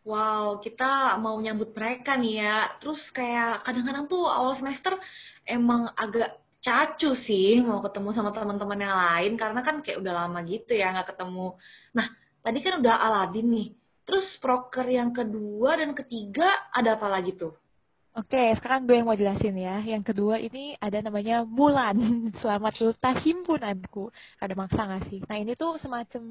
Wow, 0.07 0.57
kita 0.63 1.19
mau 1.21 1.37
nyambut 1.37 1.69
mereka 1.75 2.17
nih 2.17 2.41
ya. 2.41 2.57
Terus 2.81 2.97
kayak 3.13 3.67
kadang-kadang 3.67 4.09
tuh 4.09 4.25
awal 4.25 4.57
semester 4.57 4.97
emang 5.45 5.91
agak 5.93 6.39
cacu 6.59 7.15
sih 7.23 7.63
mau 7.63 7.79
ketemu 7.79 8.11
sama 8.11 8.35
teman-teman 8.35 8.79
yang 8.83 8.95
lain 8.95 9.33
karena 9.39 9.61
kan 9.63 9.79
kayak 9.79 10.03
udah 10.03 10.13
lama 10.25 10.39
gitu 10.49 10.71
ya 10.73 10.91
nggak 10.97 11.13
ketemu. 11.13 11.55
Nah, 11.93 12.07
tadi 12.41 12.59
kan 12.65 12.73
udah 12.81 12.95
Aladin 12.95 13.47
nih. 13.53 13.69
Terus 14.09 14.25
proker 14.41 14.89
yang 14.89 15.13
kedua 15.13 15.77
dan 15.77 15.93
ketiga 15.93 16.49
ada 16.73 16.97
apa 16.97 17.05
lagi 17.05 17.37
tuh? 17.37 17.53
Oke, 18.19 18.41
sekarang 18.57 18.81
gue 18.89 18.95
yang 18.99 19.07
mau 19.07 19.15
jelasin 19.21 19.55
ya. 19.67 19.75
Yang 19.91 20.03
kedua 20.11 20.35
ini 20.47 20.75
ada 20.85 20.97
namanya 21.07 21.35
Mulan. 21.57 21.95
Selamat 22.41 22.73
ultah 22.85 23.15
himpunanku. 23.25 24.11
Ada 24.43 24.53
maksa 24.59 24.81
gak 24.91 25.03
sih? 25.09 25.19
Nah 25.29 25.37
ini 25.41 25.53
tuh 25.61 25.71
semacam 25.83 26.21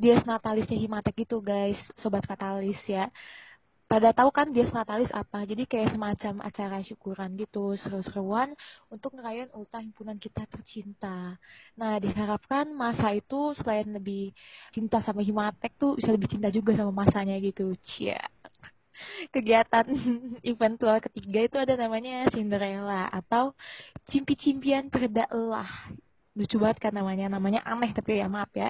dias 0.00 0.22
natalisnya 0.30 0.78
Himatek 0.80 1.14
gitu 1.26 1.36
guys, 1.50 1.76
sobat 2.00 2.24
katalis 2.30 2.78
ya. 2.88 3.04
pada 3.92 4.10
tahu 4.18 4.30
kan 4.38 4.48
dia 4.54 4.66
Natalis 4.72 5.10
apa. 5.14 5.38
Jadi 5.50 5.62
kayak 5.70 5.94
semacam 5.94 6.34
acara 6.48 6.76
syukuran 6.88 7.30
gitu, 7.42 7.64
seru-seruan 7.82 8.48
untuk 8.94 9.10
ngerayain 9.14 9.50
ultah 9.58 9.80
himpunan 9.86 10.18
kita 10.18 10.42
tercinta. 10.52 11.38
Nah, 11.78 11.92
diharapkan 12.02 12.66
masa 12.82 13.14
itu 13.14 13.54
selain 13.60 13.86
lebih 13.96 14.34
cinta 14.74 14.98
sama 15.06 15.22
Himatek 15.22 15.72
tuh 15.82 15.90
bisa 15.98 16.10
lebih 16.14 16.28
cinta 16.32 16.48
juga 16.50 16.72
sama 16.78 16.92
masanya 17.06 17.36
gitu. 17.38 17.74
Cia. 17.86 18.18
Kegiatan 19.34 19.86
eventual 20.50 20.98
ketiga 21.04 21.40
itu 21.46 21.56
ada 21.60 21.74
namanya 21.76 22.28
Cinderella 22.32 23.08
atau 23.12 23.52
cimpi-cimpian 24.08 24.88
perda 24.88 25.26
elah. 25.30 25.68
Lucu 26.36 26.60
banget 26.60 26.78
kan 26.84 26.92
namanya 26.92 27.32
namanya 27.32 27.64
aneh 27.64 27.96
tapi 27.96 28.20
ya 28.20 28.28
maaf 28.28 28.52
ya. 28.52 28.68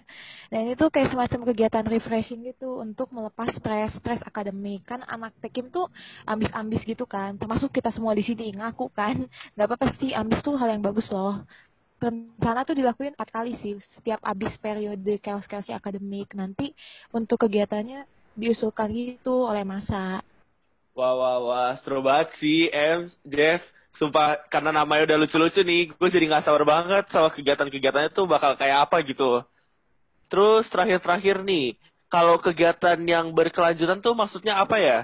Dan 0.54 0.70
itu 0.70 0.86
kayak 0.86 1.10
semacam 1.10 1.50
kegiatan 1.50 1.82
refreshing 1.82 2.46
gitu 2.46 2.78
untuk 2.78 3.10
melepas 3.10 3.50
stres 3.58 3.90
stres 3.98 4.22
akademik. 4.22 4.86
Kan 4.86 5.02
anak 5.02 5.34
tekim 5.42 5.66
tuh 5.74 5.90
ambis-ambis 6.30 6.86
gitu 6.86 7.10
kan 7.10 7.34
termasuk 7.34 7.74
kita 7.74 7.90
semua 7.90 8.14
di 8.14 8.22
sini 8.22 8.54
ngaku 8.54 8.86
kan. 8.94 9.26
Nggak 9.58 9.66
apa-apa 9.66 9.98
sih 9.98 10.14
ambis 10.14 10.38
tuh 10.46 10.54
hal 10.54 10.78
yang 10.78 10.82
bagus 10.86 11.10
loh. 11.10 11.42
Rencana 11.98 12.62
tuh 12.62 12.78
dilakuin 12.78 13.18
empat 13.18 13.34
kali 13.34 13.58
sih 13.58 13.74
setiap 13.98 14.22
abis 14.22 14.54
periode 14.62 15.18
chaos-chaosnya 15.18 15.82
akademik. 15.82 16.38
Nanti 16.38 16.70
untuk 17.10 17.42
kegiatannya 17.42 18.06
diusulkan 18.36 18.92
gitu 18.92 19.48
oleh 19.48 19.64
masa 19.64 20.20
Wah, 20.96 21.12
wah, 21.12 21.38
wah, 21.44 21.70
seru 21.84 22.00
banget 22.00 22.32
sih, 22.40 22.72
Em, 22.72 23.12
Jeff. 23.28 23.60
Sumpah, 24.00 24.48
karena 24.48 24.80
namanya 24.80 25.12
udah 25.12 25.28
lucu-lucu 25.28 25.60
nih, 25.60 25.92
gue 25.92 26.08
jadi 26.08 26.24
gak 26.24 26.48
sabar 26.48 26.64
banget 26.64 27.04
sama 27.12 27.28
kegiatan-kegiatannya 27.36 28.16
tuh 28.16 28.24
bakal 28.24 28.56
kayak 28.56 28.88
apa 28.88 29.04
gitu. 29.04 29.44
Terus 30.32 30.64
terakhir-terakhir 30.72 31.44
nih, 31.44 31.76
kalau 32.08 32.40
kegiatan 32.40 32.96
yang 33.04 33.36
berkelanjutan 33.36 34.00
tuh 34.00 34.16
maksudnya 34.16 34.56
apa 34.56 34.76
ya? 34.80 34.98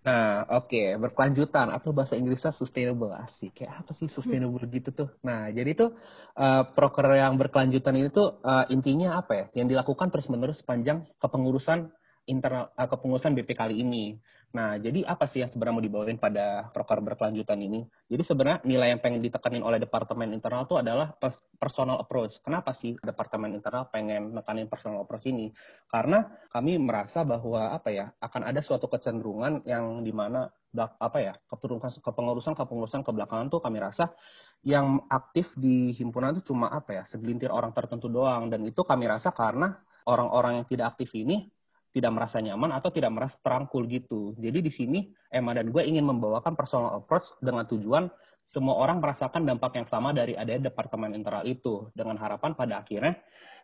Nah, 0.00 0.48
oke, 0.48 0.72
okay. 0.72 0.96
berkelanjutan 0.96 1.68
atau 1.76 1.92
bahasa 1.92 2.16
Inggrisnya 2.16 2.56
sustainable 2.56 3.12
asik. 3.12 3.52
Kayak 3.52 3.84
apa 3.84 3.92
sih 4.00 4.08
sustainable 4.08 4.64
hmm. 4.64 4.72
gitu 4.80 4.90
tuh? 4.96 5.08
Nah, 5.20 5.52
jadi 5.52 5.76
tuh 5.76 5.92
uh, 6.40 6.72
proker 6.72 7.20
yang 7.20 7.36
berkelanjutan 7.36 8.00
ini 8.00 8.08
tuh 8.08 8.40
uh, 8.40 8.64
intinya 8.72 9.20
apa 9.20 9.32
ya? 9.36 9.44
Yang 9.60 9.76
dilakukan 9.76 10.08
terus-menerus 10.08 10.64
sepanjang 10.64 11.04
kepengurusan 11.20 11.92
internal 12.26 12.72
uh, 12.74 12.88
kepengurusan 12.88 13.32
BP 13.36 13.56
kali 13.56 13.80
ini. 13.80 14.18
Nah, 14.50 14.74
jadi 14.82 15.06
apa 15.06 15.30
sih 15.30 15.46
yang 15.46 15.50
sebenarnya 15.54 15.76
mau 15.78 15.84
dibawain 15.86 16.18
pada 16.18 16.74
proker 16.74 16.98
berkelanjutan 17.06 17.54
ini? 17.62 17.86
Jadi 18.10 18.22
sebenarnya 18.26 18.58
nilai 18.66 18.98
yang 18.98 19.00
pengen 19.00 19.22
ditekanin 19.22 19.62
oleh 19.62 19.78
Departemen 19.78 20.34
Internal 20.34 20.66
itu 20.66 20.74
adalah 20.74 21.14
personal 21.54 22.02
approach. 22.02 22.34
Kenapa 22.42 22.74
sih 22.74 22.98
Departemen 22.98 23.54
Internal 23.54 23.86
pengen 23.94 24.34
nekanin 24.34 24.66
personal 24.66 25.06
approach 25.06 25.30
ini? 25.30 25.54
Karena 25.86 26.26
kami 26.50 26.82
merasa 26.82 27.22
bahwa 27.22 27.70
apa 27.70 27.94
ya, 27.94 28.10
akan 28.18 28.42
ada 28.42 28.58
suatu 28.58 28.90
kecenderungan 28.90 29.62
yang 29.70 30.02
di 30.02 30.10
mana 30.10 30.50
apa 30.78 31.18
ya 31.18 31.34
kepengurusan 31.50 31.98
kepengurusan 31.98 32.54
kepengurusan 32.54 33.02
kebelakangan 33.02 33.50
tuh 33.50 33.58
kami 33.58 33.82
rasa 33.82 34.14
yang 34.62 35.02
aktif 35.10 35.50
di 35.58 35.90
himpunan 35.98 36.30
itu 36.38 36.54
cuma 36.54 36.70
apa 36.70 36.94
ya 36.94 37.02
segelintir 37.10 37.50
orang 37.50 37.74
tertentu 37.74 38.06
doang 38.06 38.46
dan 38.54 38.62
itu 38.62 38.86
kami 38.86 39.10
rasa 39.10 39.34
karena 39.34 39.82
orang-orang 40.06 40.62
yang 40.62 40.66
tidak 40.70 40.94
aktif 40.94 41.10
ini 41.18 41.50
tidak 41.90 42.12
merasa 42.14 42.38
nyaman 42.38 42.70
atau 42.70 42.90
tidak 42.94 43.10
merasa 43.10 43.36
terangkul 43.42 43.86
gitu. 43.90 44.34
Jadi 44.38 44.58
di 44.62 44.72
sini 44.72 45.00
Emma 45.30 45.54
dan 45.54 45.74
gue 45.74 45.82
ingin 45.82 46.06
membawakan 46.06 46.54
personal 46.54 47.02
approach 47.02 47.26
dengan 47.42 47.66
tujuan 47.66 48.06
semua 48.50 48.74
orang 48.82 48.98
merasakan 48.98 49.46
dampak 49.46 49.78
yang 49.78 49.86
sama 49.86 50.10
dari 50.10 50.34
adanya 50.34 50.70
departemen 50.70 51.14
internal 51.14 51.46
itu 51.46 51.86
dengan 51.94 52.18
harapan 52.18 52.54
pada 52.58 52.82
akhirnya 52.82 53.14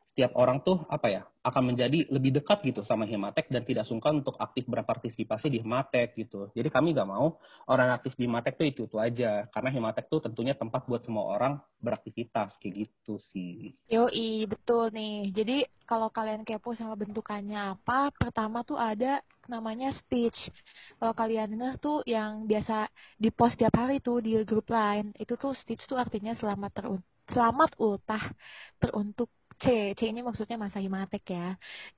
setiap 0.07 0.33
orang 0.39 0.63
tuh 0.63 0.87
apa 0.87 1.13
ya 1.13 1.23
akan 1.47 1.75
menjadi 1.75 2.11
lebih 2.11 2.43
dekat 2.43 2.63
gitu 2.67 2.83
sama 2.83 3.07
Himatek 3.07 3.47
dan 3.53 3.63
tidak 3.63 3.87
sungkan 3.87 4.19
untuk 4.19 4.35
aktif 4.41 4.67
berpartisipasi 4.67 5.47
di 5.47 5.63
Himatek 5.63 6.19
gitu. 6.19 6.51
Jadi 6.51 6.69
kami 6.73 6.91
nggak 6.91 7.07
mau 7.07 7.39
orang 7.71 7.95
aktif 7.95 8.19
di 8.19 8.27
Himatek 8.27 8.59
tuh 8.59 8.67
itu 8.67 8.81
itu 8.91 8.97
aja 8.99 9.47
karena 9.55 9.71
Himatek 9.71 10.11
tuh 10.11 10.25
tentunya 10.25 10.59
tempat 10.59 10.89
buat 10.91 11.07
semua 11.07 11.39
orang 11.39 11.63
beraktivitas 11.79 12.59
kayak 12.59 12.89
gitu 12.89 13.23
sih. 13.31 13.79
Yoi 13.87 14.51
betul 14.51 14.91
nih. 14.91 15.31
Jadi 15.31 15.57
kalau 15.87 16.11
kalian 16.11 16.43
kepo 16.43 16.75
sama 16.75 16.99
bentukannya 16.99 17.79
apa, 17.79 18.11
pertama 18.17 18.67
tuh 18.67 18.81
ada 18.81 19.23
namanya 19.47 19.95
Stitch. 20.03 20.51
Kalau 20.99 21.15
kalian 21.15 21.55
ngeh 21.55 21.75
tuh 21.79 22.03
yang 22.09 22.51
biasa 22.51 22.91
di 23.21 23.31
post 23.31 23.55
tiap 23.61 23.77
hari 23.79 24.03
tuh 24.03 24.19
di 24.19 24.35
grup 24.43 24.67
lain, 24.67 25.15
itu 25.15 25.39
tuh 25.39 25.55
Stitch 25.55 25.87
tuh 25.87 25.95
artinya 25.95 26.35
selamat 26.35 26.73
terun 26.75 27.03
selamat 27.27 27.75
ultah 27.83 28.23
teruntuk 28.79 29.31
C, 29.63 29.65
C 29.99 30.01
ini 30.13 30.21
maksudnya 30.21 30.57
masa 30.65 30.79
himatek 30.85 31.23
ya. 31.37 31.47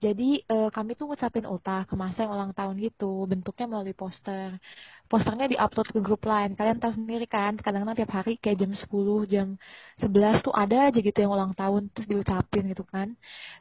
Jadi 0.05 0.47
e, 0.47 0.57
kami 0.77 0.91
tuh 0.99 1.05
ngucapin 1.11 1.47
ultah 1.53 1.83
ke 1.91 1.95
masa 2.03 2.19
yang 2.25 2.33
ulang 2.37 2.53
tahun 2.59 2.75
gitu, 2.87 3.27
bentuknya 3.31 3.67
melalui 3.71 3.95
poster. 3.99 4.49
Posternya 5.11 5.47
diupload 5.53 5.88
ke 5.95 5.99
grup 6.07 6.23
lain. 6.31 6.50
Kalian 6.59 6.79
tahu 6.83 6.93
sendiri 6.99 7.27
kan, 7.27 7.53
kadang-kadang 7.65 7.97
tiap 7.99 8.12
hari 8.19 8.33
kayak 8.43 8.59
jam 8.62 8.73
10, 8.77 9.27
jam 9.33 9.47
11 10.03 10.45
tuh 10.47 10.55
ada 10.62 10.77
aja 10.93 10.99
gitu 11.07 11.19
yang 11.25 11.33
ulang 11.35 11.53
tahun 11.61 11.83
terus 11.95 12.07
diucapin 12.12 12.65
gitu 12.73 12.85
kan. 12.87 13.09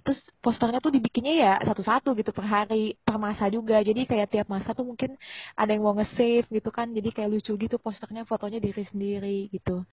Terus 0.04 0.20
posternya 0.44 0.80
tuh 0.86 0.92
dibikinnya 0.96 1.34
ya 1.44 1.54
satu-satu 1.68 2.13
gitu 2.20 2.32
per 2.38 2.46
hari, 2.46 3.00
per 3.06 3.16
masa 3.18 3.46
juga. 3.50 3.82
Jadi 3.82 4.06
kayak 4.10 4.27
tiap 4.34 4.48
masa 4.54 4.70
tuh 4.77 4.86
mungkin 4.86 5.16
ada 5.58 5.70
yang 5.74 5.84
mau 5.88 5.96
nge-save 5.98 6.46
gitu 6.54 6.70
kan. 6.77 6.88
Jadi 6.98 7.10
kayak 7.16 7.30
lucu 7.34 7.51
gitu 7.58 7.75
posternya 7.82 8.24
fotonya 8.30 8.60
diri 8.62 8.84
sendiri 8.92 9.50
gitu. 9.56 9.88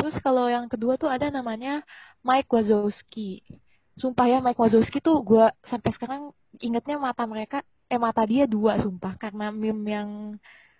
Terus 0.00 0.16
kalau 0.24 0.48
yang 0.48 0.64
kedua 0.72 0.96
tuh 0.96 1.12
ada 1.12 1.28
namanya 1.28 1.84
Mike 2.24 2.48
Wazowski. 2.48 3.44
Sumpah 4.00 4.26
ya 4.32 4.38
Mike 4.40 4.56
Wazowski 4.56 5.04
tuh 5.04 5.20
gue 5.20 5.44
sampai 5.68 5.90
sekarang 5.92 6.22
ingetnya 6.56 6.96
mata 6.96 7.28
mereka, 7.28 7.60
eh 7.92 8.00
mata 8.00 8.24
dia 8.24 8.48
dua 8.48 8.80
sumpah 8.80 9.20
karena 9.20 9.52
meme 9.52 9.84
yang 9.92 10.10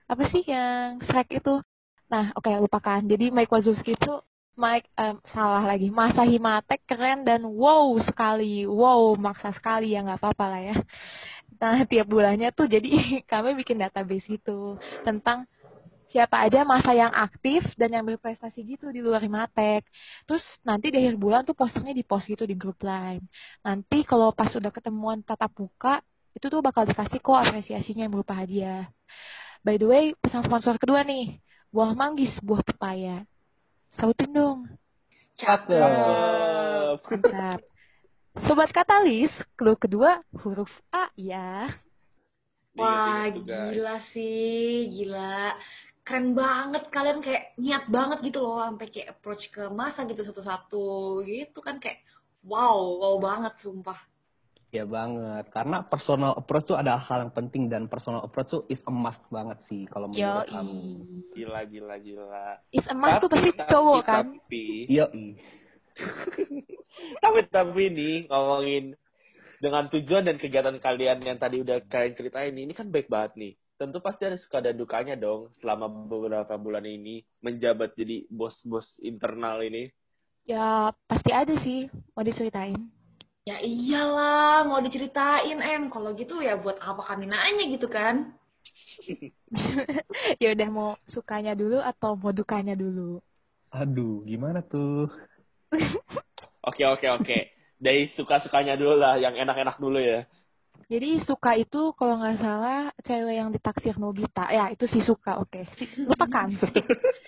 apa 0.09 0.25
sih 0.33 0.41
yang 0.49 1.05
Shrek 1.05 1.37
itu. 1.37 1.61
Nah 2.09 2.33
oke 2.33 2.49
okay, 2.49 2.57
lupakan. 2.57 3.00
Jadi 3.05 3.29
Mike 3.29 3.53
Wazowski 3.53 3.93
itu 3.93 4.12
Mike 4.61 4.93
um, 4.99 5.17
salah 5.33 5.65
lagi 5.65 5.89
masa 5.89 6.27
Himatek 6.27 6.85
keren 6.85 7.25
dan 7.25 7.41
wow 7.49 7.97
sekali 8.03 8.69
wow 8.69 9.15
maksa 9.17 9.55
sekali 9.57 9.97
ya 9.97 10.05
nggak 10.05 10.21
apa-apa 10.21 10.45
lah 10.53 10.61
ya 10.61 10.77
nah 11.61 11.81
tiap 11.89 12.09
bulannya 12.09 12.53
tuh 12.53 12.69
jadi 12.69 12.89
kami 13.31 13.57
bikin 13.57 13.81
database 13.81 14.29
itu 14.29 14.77
tentang 15.05 15.49
siapa 16.11 16.43
aja 16.43 16.67
masa 16.67 16.90
yang 16.90 17.14
aktif 17.14 17.62
dan 17.79 17.95
yang 17.95 18.05
berprestasi 18.05 18.67
gitu 18.67 18.90
di 18.90 18.99
luar 18.99 19.23
Himatek. 19.23 19.87
Terus 20.26 20.43
nanti 20.67 20.90
di 20.90 20.99
akhir 20.99 21.17
bulan 21.17 21.47
tuh 21.47 21.55
posternya 21.55 21.95
di 21.95 22.02
post 22.02 22.26
gitu 22.26 22.43
di 22.45 22.59
grup 22.59 22.83
lain. 22.83 23.23
Nanti 23.62 24.02
kalau 24.02 24.35
pas 24.35 24.50
udah 24.50 24.75
ketemuan 24.75 25.23
tatap 25.23 25.55
muka, 25.55 26.02
itu 26.35 26.47
tuh 26.50 26.61
bakal 26.61 26.83
dikasih 26.87 27.23
kok 27.23 27.38
apresiasinya 27.38 28.07
yang 28.11 28.12
berupa 28.12 28.35
hadiah. 28.35 28.90
By 29.62 29.79
the 29.79 29.87
way, 29.87 30.05
pesan 30.19 30.43
sponsor 30.43 30.75
kedua 30.83 31.07
nih, 31.07 31.38
buah 31.71 31.95
manggis, 31.95 32.35
buah 32.43 32.62
pepaya. 32.67 33.23
Sautin 33.95 34.31
dong. 34.35 34.59
Cakep. 35.38 36.99
Mantap. 37.07 37.61
Sobat 38.47 38.71
Katalis, 38.71 39.31
clue 39.59 39.75
kedua 39.75 40.23
huruf 40.43 40.71
A 40.95 41.11
ya. 41.19 41.71
Wah, 42.79 43.26
gila 43.26 43.99
sih, 44.14 44.87
gila 44.95 45.59
keren 46.11 46.35
banget. 46.35 46.90
Kalian 46.90 47.23
kayak 47.23 47.55
niat 47.55 47.87
banget 47.87 48.19
gitu 48.26 48.43
loh 48.43 48.59
sampai 48.59 48.90
kayak 48.90 49.14
approach 49.14 49.47
ke 49.55 49.62
masa 49.71 50.02
gitu 50.11 50.26
satu-satu. 50.26 51.23
Gitu 51.23 51.59
kan 51.62 51.79
kayak 51.79 52.02
wow 52.43 52.99
wow 52.99 53.14
banget 53.23 53.55
sumpah. 53.62 54.11
Ya 54.71 54.87
banget, 54.87 55.50
karena 55.50 55.83
personal 55.83 56.38
approach 56.38 56.71
itu 56.71 56.79
adalah 56.79 57.02
hal 57.02 57.26
yang 57.26 57.35
penting 57.35 57.67
dan 57.67 57.90
personal 57.90 58.23
approach 58.23 58.55
itu 58.55 58.62
is 58.71 58.79
a 58.87 58.93
must 58.95 59.19
banget 59.26 59.59
sih 59.67 59.83
kalau 59.90 60.07
menurut 60.07 60.47
Yo, 60.47 60.47
kamu. 60.47 60.79
Gila 61.35 61.61
gila 61.67 61.97
gila. 61.99 62.47
Is 62.71 62.87
a 62.87 62.95
must 62.95 63.19
tuh 63.19 63.29
pasti 63.35 63.50
cowok 63.67 63.99
kan? 64.07 64.31
Tapi, 64.31 64.87
tapi 67.23 67.40
tapi 67.50 67.83
nih 67.90 68.31
ngomongin 68.31 68.95
dengan 69.59 69.90
tujuan 69.90 70.23
dan 70.23 70.38
kegiatan 70.38 70.79
kalian 70.79 71.19
yang 71.19 71.38
tadi 71.43 71.67
udah 71.67 71.83
kalian 71.90 72.14
ceritain 72.14 72.55
ini 72.55 72.71
kan 72.71 72.95
baik 72.95 73.11
banget 73.11 73.35
nih 73.37 73.52
tentu 73.81 73.97
pasti 74.05 74.29
ada 74.29 74.37
suka 74.37 74.61
dan 74.61 74.77
dukanya 74.77 75.17
dong 75.17 75.49
selama 75.57 75.89
beberapa 75.89 76.53
bulan 76.61 76.85
ini 76.85 77.25
menjabat 77.41 77.97
jadi 77.97 78.29
bos-bos 78.29 78.85
internal 79.01 79.65
ini. 79.65 79.89
Ya 80.45 80.93
pasti 81.09 81.33
ada 81.33 81.57
sih, 81.65 81.89
mau 82.13 82.21
diceritain. 82.21 82.77
Ya 83.49 83.57
iyalah, 83.65 84.69
mau 84.69 84.85
diceritain 84.85 85.57
em. 85.65 85.89
Kalau 85.89 86.13
gitu 86.13 86.45
ya 86.45 86.61
buat 86.61 86.77
apa 86.77 87.01
kami 87.09 87.25
nanya 87.25 87.65
gitu 87.73 87.89
kan? 87.89 88.37
ya 90.45 90.53
udah 90.53 90.69
mau 90.69 90.91
sukanya 91.09 91.57
dulu 91.57 91.81
atau 91.81 92.21
mau 92.21 92.37
dukanya 92.37 92.77
dulu? 92.77 93.25
Aduh, 93.73 94.21
gimana 94.29 94.61
tuh? 94.61 95.09
oke 96.69 96.85
oke 96.85 97.07
oke. 97.17 97.39
Dari 97.81 98.13
suka-sukanya 98.13 98.77
dulu 98.77 99.01
lah, 99.01 99.17
yang 99.17 99.41
enak-enak 99.41 99.81
dulu 99.81 99.97
ya. 99.97 100.29
Jadi 100.91 101.23
suka 101.23 101.55
itu 101.55 101.95
kalau 101.95 102.19
nggak 102.19 102.43
salah 102.43 102.91
cewek 103.07 103.35
yang 103.39 103.55
ditaksir 103.55 103.95
Nobita. 103.95 104.51
Ya, 104.51 104.75
itu 104.75 104.91
si 104.91 104.99
suka, 105.07 105.39
oke. 105.39 105.63
Okay. 105.63 105.65
lupakan. 106.03 106.51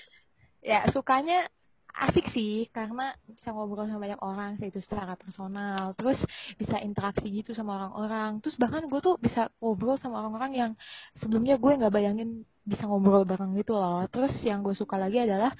ya, 0.74 0.90
sukanya 0.90 1.46
asik 1.92 2.32
sih 2.32 2.66
karena 2.72 3.12
bisa 3.28 3.52
ngobrol 3.52 3.84
sama 3.84 4.08
banyak 4.08 4.20
orang 4.24 4.56
itu 4.64 4.80
secara 4.80 5.12
personal 5.12 5.92
terus 5.92 6.16
bisa 6.56 6.80
interaksi 6.80 7.28
gitu 7.28 7.52
sama 7.52 7.76
orang-orang 7.76 8.40
terus 8.40 8.56
bahkan 8.56 8.88
gue 8.88 9.00
tuh 9.04 9.20
bisa 9.20 9.52
ngobrol 9.60 10.00
sama 10.00 10.24
orang-orang 10.24 10.52
yang 10.56 10.70
sebelumnya 11.20 11.60
gue 11.60 11.68
nggak 11.68 11.92
bayangin 11.92 12.48
bisa 12.64 12.88
ngobrol 12.88 13.28
bareng 13.28 13.52
gitu 13.60 13.76
loh 13.76 14.08
terus 14.08 14.32
yang 14.40 14.64
gue 14.64 14.72
suka 14.72 14.96
lagi 14.96 15.20
adalah 15.20 15.52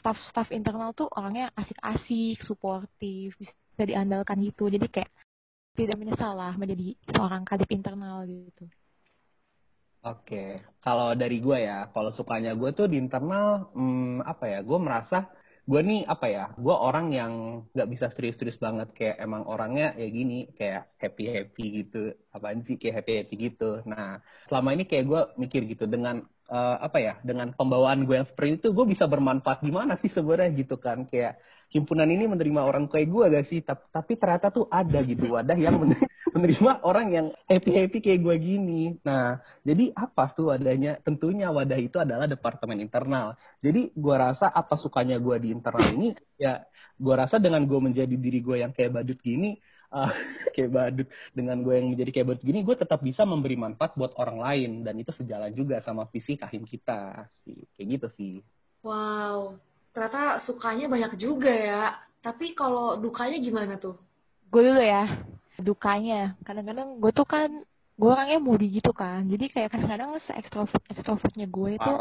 staff-staff 0.00 0.48
internal 0.56 0.96
tuh 0.96 1.10
orangnya 1.12 1.52
asik-asik 1.52 2.40
suportif 2.48 3.36
bisa 3.36 3.84
diandalkan 3.84 4.40
gitu 4.40 4.72
jadi 4.72 4.88
kayak 4.88 5.12
tidak 5.78 5.96
menyesal 6.02 6.34
lah 6.34 6.58
menjadi 6.58 6.98
seorang 7.14 7.46
kadip 7.46 7.70
internal 7.70 8.26
gitu. 8.26 8.66
Oke, 10.02 10.62
kalau 10.82 11.14
dari 11.14 11.38
gue 11.42 11.58
ya, 11.68 11.90
kalau 11.94 12.10
sukanya 12.14 12.54
gue 12.54 12.70
tuh 12.74 12.86
di 12.86 12.96
internal, 12.98 13.70
hmm, 13.74 14.26
apa 14.26 14.44
ya, 14.46 14.58
gue 14.62 14.78
merasa 14.78 15.30
gue 15.68 15.80
nih 15.84 16.00
apa 16.08 16.26
ya 16.32 16.44
gue 16.56 16.72
orang 16.72 17.12
yang 17.12 17.32
nggak 17.76 17.88
bisa 17.92 18.06
serius-serius 18.16 18.56
banget 18.56 18.88
kayak 18.96 19.20
emang 19.20 19.44
orangnya 19.44 19.92
ya 20.00 20.08
gini 20.08 20.48
kayak 20.56 20.96
happy 20.96 21.28
happy 21.28 21.64
gitu 21.84 21.98
apaan 22.32 22.64
sih 22.64 22.80
kayak 22.80 23.04
happy 23.04 23.12
happy 23.20 23.34
gitu. 23.36 23.84
Nah 23.84 24.16
selama 24.48 24.72
ini 24.72 24.88
kayak 24.88 25.04
gue 25.04 25.20
mikir 25.36 25.68
gitu 25.68 25.84
dengan 25.84 26.24
uh, 26.48 26.76
apa 26.80 26.98
ya 26.98 27.14
dengan 27.20 27.52
pembawaan 27.52 28.08
gue 28.08 28.16
yang 28.18 28.28
seperti 28.28 28.60
itu 28.60 28.68
gue 28.72 28.86
bisa 28.88 29.04
bermanfaat 29.04 29.60
gimana 29.62 30.00
sih 30.00 30.10
sebenarnya 30.10 30.50
gitu 30.56 30.80
kan. 30.80 31.04
Kayak 31.06 31.38
himpunan 31.68 32.08
ini 32.08 32.24
menerima 32.24 32.64
orang 32.64 32.88
kayak 32.88 33.08
gue 33.12 33.24
gak 33.28 33.46
sih? 33.52 33.60
Tapi, 33.60 33.84
tapi 33.92 34.12
ternyata 34.16 34.48
tuh 34.48 34.66
ada 34.72 34.98
gitu 35.04 35.36
wadah 35.36 35.58
yang 35.60 35.76
menerima 36.34 36.72
orang 36.84 37.06
yang 37.12 37.26
happy 37.46 37.70
happy 37.76 37.98
kayak 38.00 38.20
gue 38.24 38.36
gini. 38.40 38.96
Nah 39.04 39.38
jadi 39.62 39.92
apa 39.94 40.32
tuh 40.32 40.50
wadahnya? 40.56 40.98
Tentunya 41.04 41.52
wadah 41.52 41.78
itu 41.78 42.00
adalah 42.00 42.24
departemen 42.26 42.80
internal. 42.80 43.36
Jadi 43.60 43.92
gue 43.92 44.16
rasa 44.16 44.48
apa 44.48 44.74
sukanya 44.80 45.20
gue 45.20 45.36
di 45.38 45.48
internal 45.52 45.92
ini? 45.92 46.16
Ya 46.40 46.64
gue 46.98 47.14
rasa 47.14 47.38
dengan 47.38 47.62
gue 47.68 47.78
menjadi 47.78 48.16
diri 48.16 48.40
gue 48.42 48.56
yang 48.64 48.72
kayak 48.74 48.90
badut 48.98 49.20
gini 49.22 49.60
uh, 49.92 50.12
kayak 50.54 50.70
badut 50.70 51.08
dengan 51.36 51.60
gue 51.60 51.74
yang 51.76 51.88
menjadi 51.92 52.10
kayak 52.10 52.26
badut 52.34 52.44
gini 52.44 52.60
gue 52.64 52.76
tetap 52.76 53.00
bisa 53.04 53.22
memberi 53.28 53.56
manfaat 53.56 53.94
buat 53.94 54.16
orang 54.16 54.38
lain 54.40 54.70
dan 54.82 54.94
itu 54.96 55.12
sejalan 55.12 55.52
juga 55.52 55.80
sama 55.84 56.08
visi 56.08 56.34
kahim 56.38 56.64
kita 56.64 57.28
sih 57.44 57.62
kayak 57.76 57.88
gitu 57.98 58.08
sih 58.16 58.34
wow 58.82 59.58
ternyata 59.98 60.46
sukanya 60.46 60.86
banyak 60.86 61.18
juga 61.18 61.50
ya. 61.50 61.84
Tapi 62.22 62.54
kalau 62.54 62.94
dukanya 63.02 63.42
gimana 63.42 63.74
tuh? 63.82 63.98
Gue 64.46 64.62
dulu 64.70 64.78
ya. 64.78 65.26
Dukanya, 65.58 66.38
kadang-kadang 66.46 67.02
gue 67.02 67.10
tuh 67.10 67.26
kan 67.26 67.50
gue 67.98 68.06
orangnya 68.14 68.38
moody 68.38 68.70
gitu 68.78 68.94
kan. 68.94 69.26
Jadi 69.26 69.50
kayak 69.50 69.74
kadang-kadang 69.74 70.14
se 70.22 70.30
ekstrovert 70.38 70.78
ekstrovertnya 70.86 71.50
gue 71.50 71.70
itu 71.74 71.92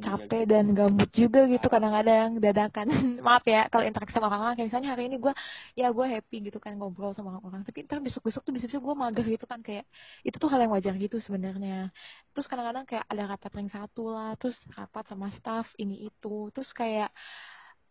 capek 0.00 0.48
gitu. 0.48 0.52
dan 0.56 0.64
gambut 0.72 1.10
juga 1.12 1.44
gitu 1.44 1.66
kadang-kadang 1.68 2.40
dadakan. 2.40 2.88
Maaf 3.26 3.44
ya 3.44 3.68
kalau 3.68 3.84
interaksi 3.84 4.16
sama 4.16 4.32
orang-orang. 4.32 4.56
Kayak 4.56 4.68
misalnya 4.72 4.90
hari 4.96 5.12
ini 5.12 5.16
gue 5.20 5.32
ya 5.76 5.92
gue 5.92 6.06
happy 6.08 6.36
gitu 6.48 6.56
kan 6.56 6.72
ngobrol 6.80 7.12
sama 7.12 7.36
orang-orang. 7.36 7.68
Tapi 7.68 7.84
ntar 7.84 8.00
besok-besok 8.00 8.48
tuh 8.48 8.52
bisa-bisa 8.56 8.80
gue 8.80 8.94
mager 8.96 9.24
gitu 9.28 9.44
kan. 9.44 9.60
Kayak 9.60 9.84
itu 10.24 10.36
tuh 10.40 10.48
hal 10.48 10.64
yang 10.64 10.72
wajar 10.72 10.96
gitu 10.96 11.20
sebenarnya. 11.20 11.92
Terus 12.32 12.48
kadang-kadang 12.48 12.88
kayak 12.88 13.04
ada 13.12 13.22
rapat 13.36 13.52
ring 13.52 13.68
satu 13.68 14.08
lah 14.08 14.32
terus 14.40 14.56
rapat 14.72 15.04
sama 15.04 15.28
staff 15.36 15.68
ini 15.76 16.08
itu. 16.08 16.48
Terus 16.56 16.72
kayak 16.72 17.12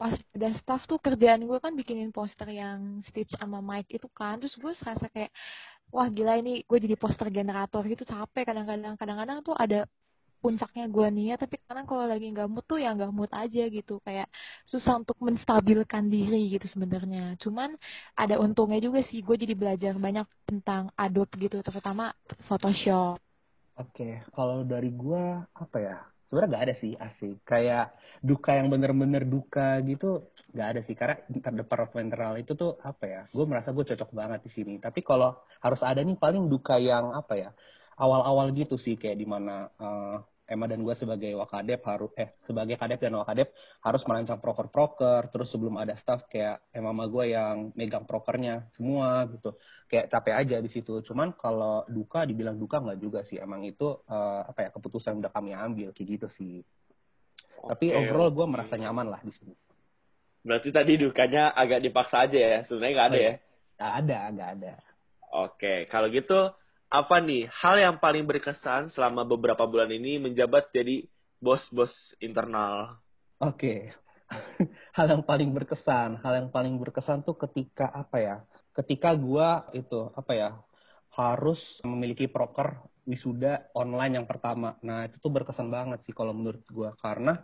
pas 0.02 0.18
ada 0.34 0.50
staff 0.58 0.90
tuh 0.90 0.98
kerjaan 0.98 1.46
gue 1.46 1.62
kan 1.62 1.78
bikinin 1.78 2.10
poster 2.10 2.50
yang 2.50 3.06
Stitch 3.06 3.38
sama 3.38 3.62
Mike 3.62 3.94
itu 3.94 4.10
kan. 4.10 4.42
Terus 4.42 4.58
gue 4.58 4.74
serasa 4.74 5.06
kayak 5.14 5.30
wah 5.96 6.08
gila 6.08 6.40
ini 6.42 6.64
gue 6.64 6.78
jadi 6.80 6.96
poster 6.96 7.28
generator 7.30 7.84
gitu 7.86 8.04
capek. 8.08 8.44
Kadang-kadang 8.50 8.96
kadang-kadang 8.96 9.38
tuh 9.44 9.56
ada 9.56 9.86
puncaknya 10.42 10.90
gue 10.90 11.08
nih 11.14 11.26
ya 11.32 11.36
tapi 11.38 11.62
kadang 11.70 11.86
kalau 11.86 12.10
lagi 12.10 12.26
nggak 12.34 12.50
mood 12.50 12.66
tuh 12.66 12.82
ya 12.82 12.90
nggak 12.98 13.14
mood 13.14 13.32
aja 13.32 13.64
gitu. 13.70 14.00
Kayak 14.02 14.28
susah 14.66 14.98
untuk 14.98 15.18
menstabilkan 15.22 16.10
diri 16.10 16.50
gitu 16.56 16.66
sebenarnya. 16.72 17.38
Cuman 17.38 17.78
ada 18.18 18.42
untungnya 18.42 18.80
juga 18.82 19.06
sih 19.06 19.22
gue 19.22 19.36
jadi 19.38 19.54
belajar 19.54 19.94
banyak 20.00 20.26
tentang 20.50 20.90
Adobe 20.98 21.38
gitu 21.38 21.62
terutama 21.62 22.16
Photoshop. 22.50 23.22
Oke 23.78 23.92
okay. 23.94 24.14
kalau 24.34 24.66
dari 24.66 24.90
gue 24.90 25.24
apa 25.56 25.78
ya 25.78 25.98
sebenarnya 26.32 26.50
nggak 26.56 26.66
ada 26.72 26.76
sih 26.80 26.96
asik. 26.96 27.44
Kayak 27.44 27.92
duka 28.24 28.56
yang 28.56 28.72
bener-bener 28.72 29.28
duka 29.28 29.84
gitu 29.84 30.32
nggak 30.56 30.68
ada 30.72 30.80
sih. 30.88 30.96
Karena 30.96 31.20
interdepartmental 31.28 32.40
itu 32.40 32.56
tuh 32.56 32.80
apa 32.80 33.04
ya 33.04 33.22
gue 33.28 33.44
merasa 33.44 33.76
gue 33.76 33.84
cocok 33.84 34.10
banget 34.16 34.40
di 34.48 34.52
sini. 34.56 34.80
Tapi 34.80 35.04
kalau 35.04 35.36
harus 35.60 35.84
ada 35.84 36.00
nih 36.00 36.16
paling 36.16 36.48
duka 36.48 36.80
yang 36.80 37.12
apa 37.12 37.36
ya 37.36 37.50
awal-awal 38.00 38.56
gitu 38.56 38.80
sih. 38.80 38.96
Kayak 38.96 39.20
di 39.20 39.28
mana 39.28 39.68
uh, 39.76 40.24
Emma 40.52 40.68
dan 40.68 40.84
gue 40.84 40.92
sebagai 41.00 41.32
wakadep 41.40 41.80
harus 41.88 42.12
eh 42.20 42.36
sebagai 42.44 42.76
kadep 42.76 43.00
dan 43.00 43.16
wakadep 43.16 43.48
harus 43.88 44.04
merancang 44.04 44.44
proker-proker 44.44 45.32
terus 45.32 45.48
sebelum 45.48 45.80
ada 45.80 45.96
staff 45.96 46.28
kayak 46.28 46.60
Emma 46.76 46.92
sama 46.92 47.08
gue 47.08 47.32
yang 47.32 47.72
megang 47.80 48.04
prokernya 48.04 48.68
semua 48.76 49.24
gitu. 49.32 49.56
Kayak 49.88 50.12
capek 50.12 50.34
aja 50.36 50.58
di 50.60 50.68
situ. 50.68 51.00
Cuman 51.08 51.32
kalau 51.40 51.88
duka 51.88 52.28
dibilang 52.28 52.60
duka 52.60 52.84
nggak 52.84 53.00
juga 53.00 53.24
sih. 53.24 53.40
Emang 53.40 53.64
itu 53.64 53.88
uh, 54.12 54.44
apa 54.44 54.68
ya 54.68 54.70
keputusan 54.76 55.24
udah 55.24 55.32
kami 55.32 55.56
ambil 55.56 55.96
kayak 55.96 56.20
gitu 56.20 56.28
sih. 56.36 56.60
Tapi 57.64 57.96
overall 57.96 58.36
gue 58.36 58.46
merasa 58.46 58.76
nyaman 58.76 59.08
lah 59.08 59.24
di 59.24 59.32
sini. 59.32 59.56
Berarti 60.42 60.74
tadi 60.74 60.98
dukanya 60.98 61.54
agak 61.54 61.86
dipaksa 61.86 62.26
aja 62.26 62.38
ya, 62.38 62.60
sebenarnya 62.66 62.94
nggak 62.98 63.10
ada 63.14 63.20
ya? 63.20 63.34
Nggak 63.78 63.94
ada, 63.94 64.20
nggak 64.34 64.50
ada. 64.58 64.74
Oke, 65.32 65.74
kalau 65.88 66.10
gitu 66.10 66.50
apa 66.92 67.24
nih 67.24 67.48
hal 67.48 67.80
yang 67.80 67.96
paling 68.04 68.28
berkesan 68.28 68.92
selama 68.92 69.24
beberapa 69.24 69.64
bulan 69.64 69.88
ini 69.88 70.20
menjabat 70.20 70.76
jadi 70.76 71.08
bos-bos 71.40 71.92
internal? 72.20 73.00
Oke, 73.40 73.96
hal 75.00 75.08
yang 75.08 75.24
paling 75.24 75.56
berkesan, 75.56 76.20
hal 76.20 76.34
yang 76.36 76.50
paling 76.52 76.76
berkesan 76.76 77.24
tuh 77.24 77.40
ketika 77.40 77.88
apa 77.90 78.18
ya? 78.20 78.36
Ketika 78.76 79.16
gua 79.16 79.72
itu 79.72 80.12
apa 80.14 80.34
ya? 80.36 80.52
harus 81.12 81.60
memiliki 81.84 82.32
proker 82.32 82.80
wisuda 83.04 83.68
online 83.76 84.16
yang 84.16 84.28
pertama. 84.28 84.80
Nah, 84.80 85.12
itu 85.12 85.20
tuh 85.20 85.28
berkesan 85.28 85.68
banget 85.68 86.00
sih 86.08 86.16
kalau 86.16 86.32
menurut 86.32 86.64
gua 86.72 86.96
karena 87.04 87.36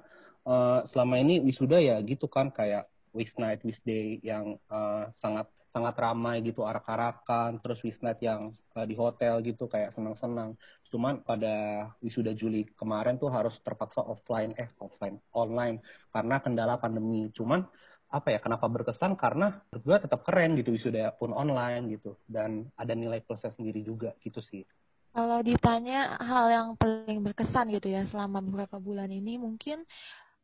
uh, 0.47 0.87
selama 0.87 1.19
ini 1.19 1.43
wisuda 1.43 1.75
ya 1.83 1.99
gitu 1.99 2.31
kan 2.31 2.55
kayak 2.55 2.87
wish 3.11 3.35
night, 3.35 3.59
wish 3.67 3.79
day 3.83 4.23
yang 4.23 4.55
uh, 4.71 5.11
sangat 5.19 5.51
sangat 5.67 5.95
ramai 5.99 6.39
gitu 6.41 6.63
arak-arakan 6.63 7.59
terus 7.59 7.83
wish 7.83 7.99
night 7.99 8.19
yang 8.23 8.55
uh, 8.73 8.85
di 8.87 8.95
hotel 8.95 9.43
gitu 9.43 9.67
kayak 9.67 9.91
senang-senang. 9.91 10.55
Cuman 10.87 11.21
pada 11.21 11.87
wisuda 11.99 12.31
Juli 12.31 12.63
kemarin 12.75 13.19
tuh 13.19 13.27
harus 13.29 13.55
terpaksa 13.61 14.01
offline 14.01 14.55
eh 14.55 14.71
offline 14.79 15.19
online 15.35 15.83
karena 16.15 16.39
kendala 16.39 16.79
pandemi. 16.79 17.27
Cuman 17.35 17.67
apa 18.07 18.31
ya 18.31 18.39
kenapa 18.39 18.71
berkesan? 18.71 19.19
Karena 19.19 19.59
gue 19.71 19.97
tetap 19.99 20.23
keren 20.23 20.55
gitu 20.55 20.71
wisuda 20.71 21.11
pun 21.19 21.35
online 21.35 21.99
gitu 21.99 22.15
dan 22.25 22.71
ada 22.79 22.95
nilai 22.95 23.19
plusnya 23.19 23.51
sendiri 23.51 23.83
juga 23.83 24.15
gitu 24.23 24.39
sih. 24.39 24.63
Kalau 25.11 25.41
ditanya 25.41 26.13
hal 26.21 26.45
yang 26.53 26.67
paling 26.77 27.25
berkesan 27.25 27.73
gitu 27.73 27.89
ya 27.89 28.05
selama 28.07 28.37
beberapa 28.39 28.77
bulan 28.77 29.09
ini 29.09 29.41
mungkin 29.41 29.83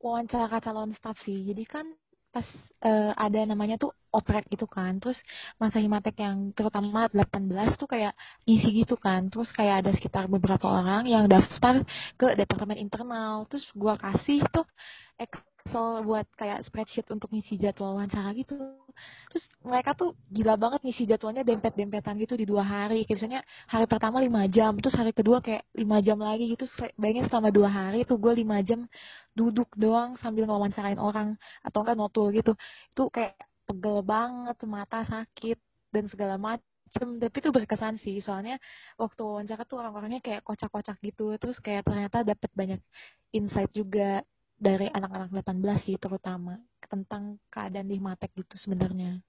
wawancara 0.03 0.59
calon 0.59 0.91
staff 0.97 1.15
sih. 1.23 1.45
Jadi 1.47 1.63
kan 1.63 1.85
pas 2.33 2.47
uh, 2.81 3.13
ada 3.13 3.45
namanya 3.45 3.77
tuh 3.77 3.93
oprek 4.09 4.49
gitu 4.49 4.65
kan. 4.65 4.97
Terus 4.97 5.15
masa 5.61 5.77
himatek 5.77 6.17
yang 6.17 6.49
terutama 6.57 7.05
18 7.13 7.77
tuh 7.77 7.85
kayak 7.85 8.17
ngisi 8.49 8.83
gitu 8.83 8.97
kan. 8.97 9.29
Terus 9.29 9.53
kayak 9.53 9.85
ada 9.85 9.91
sekitar 9.93 10.25
beberapa 10.25 10.65
orang 10.65 11.05
yang 11.05 11.29
daftar 11.29 11.85
ke 12.17 12.33
departemen 12.33 12.81
internal. 12.81 13.45
Terus 13.45 13.69
gua 13.77 13.93
kasih 14.01 14.41
tuh 14.49 14.65
Excel 15.17 16.03
buat 16.03 16.27
kayak 16.35 16.65
spreadsheet 16.67 17.07
untuk 17.13 17.29
ngisi 17.31 17.55
jadwal 17.61 17.95
wawancara 17.97 18.33
gitu. 18.35 18.55
Terus 19.31 19.45
mereka 19.63 19.93
tuh 19.97 20.13
gila 20.29 20.57
banget 20.59 20.85
ngisi 20.85 21.07
jadwalnya 21.09 21.41
dempet-dempetan 21.45 22.17
gitu 22.21 22.33
di 22.37 22.45
dua 22.45 22.61
hari. 22.65 23.05
Kayak 23.05 23.17
misalnya 23.21 23.41
hari 23.69 23.85
pertama 23.89 24.17
lima 24.19 24.43
jam, 24.49 24.75
terus 24.81 24.95
hari 24.97 25.11
kedua 25.15 25.39
kayak 25.39 25.63
lima 25.77 25.97
jam 26.01 26.17
lagi 26.19 26.49
gitu. 26.53 26.65
Bayangin 26.97 27.29
selama 27.29 27.49
dua 27.53 27.69
hari 27.69 28.05
tuh 28.05 28.17
gue 28.19 28.33
lima 28.35 28.59
jam 28.65 28.85
duduk 29.33 29.69
doang 29.77 30.17
sambil 30.19 30.45
ngawancarain 30.49 30.99
orang 30.99 31.37
atau 31.65 31.81
enggak 31.85 31.97
notul 31.97 32.29
gitu. 32.33 32.53
Itu 32.93 33.09
kayak 33.13 33.37
pegel 33.69 34.03
banget, 34.03 34.57
mata 34.67 35.05
sakit 35.07 35.57
dan 35.93 36.05
segala 36.09 36.35
macam 36.41 36.63
tapi 36.93 37.37
itu 37.41 37.49
berkesan 37.49 37.97
sih 38.05 38.21
soalnya 38.21 38.61
waktu 39.01 39.21
wawancara 39.25 39.65
tuh 39.65 39.81
orang-orangnya 39.81 40.21
kayak 40.21 40.45
kocak-kocak 40.45 41.01
gitu 41.01 41.33
terus 41.41 41.57
kayak 41.57 41.81
ternyata 41.89 42.21
dapat 42.21 42.51
banyak 42.53 42.81
insight 43.33 43.73
juga 43.73 44.21
dari 44.63 44.87
anak-anak 44.87 45.43
18 45.43 45.83
sih 45.83 45.99
terutama 45.99 46.55
tentang 46.87 47.35
keadaan 47.51 47.91
di 47.91 47.99
Matek 47.99 48.31
gitu 48.39 48.55
sebenarnya. 48.55 49.19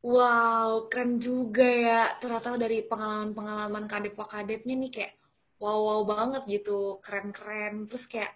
Wow, 0.00 0.88
keren 0.88 1.18
juga 1.18 1.66
ya. 1.66 2.02
Ternyata 2.22 2.56
dari 2.56 2.86
pengalaman-pengalaman 2.86 3.84
kadep 3.90 4.16
kadepnya 4.16 4.74
nih 4.78 4.90
kayak 4.94 5.12
wow-wow 5.60 6.06
banget 6.06 6.42
gitu, 6.48 7.02
keren-keren. 7.04 7.90
Terus 7.90 8.04
kayak 8.08 8.32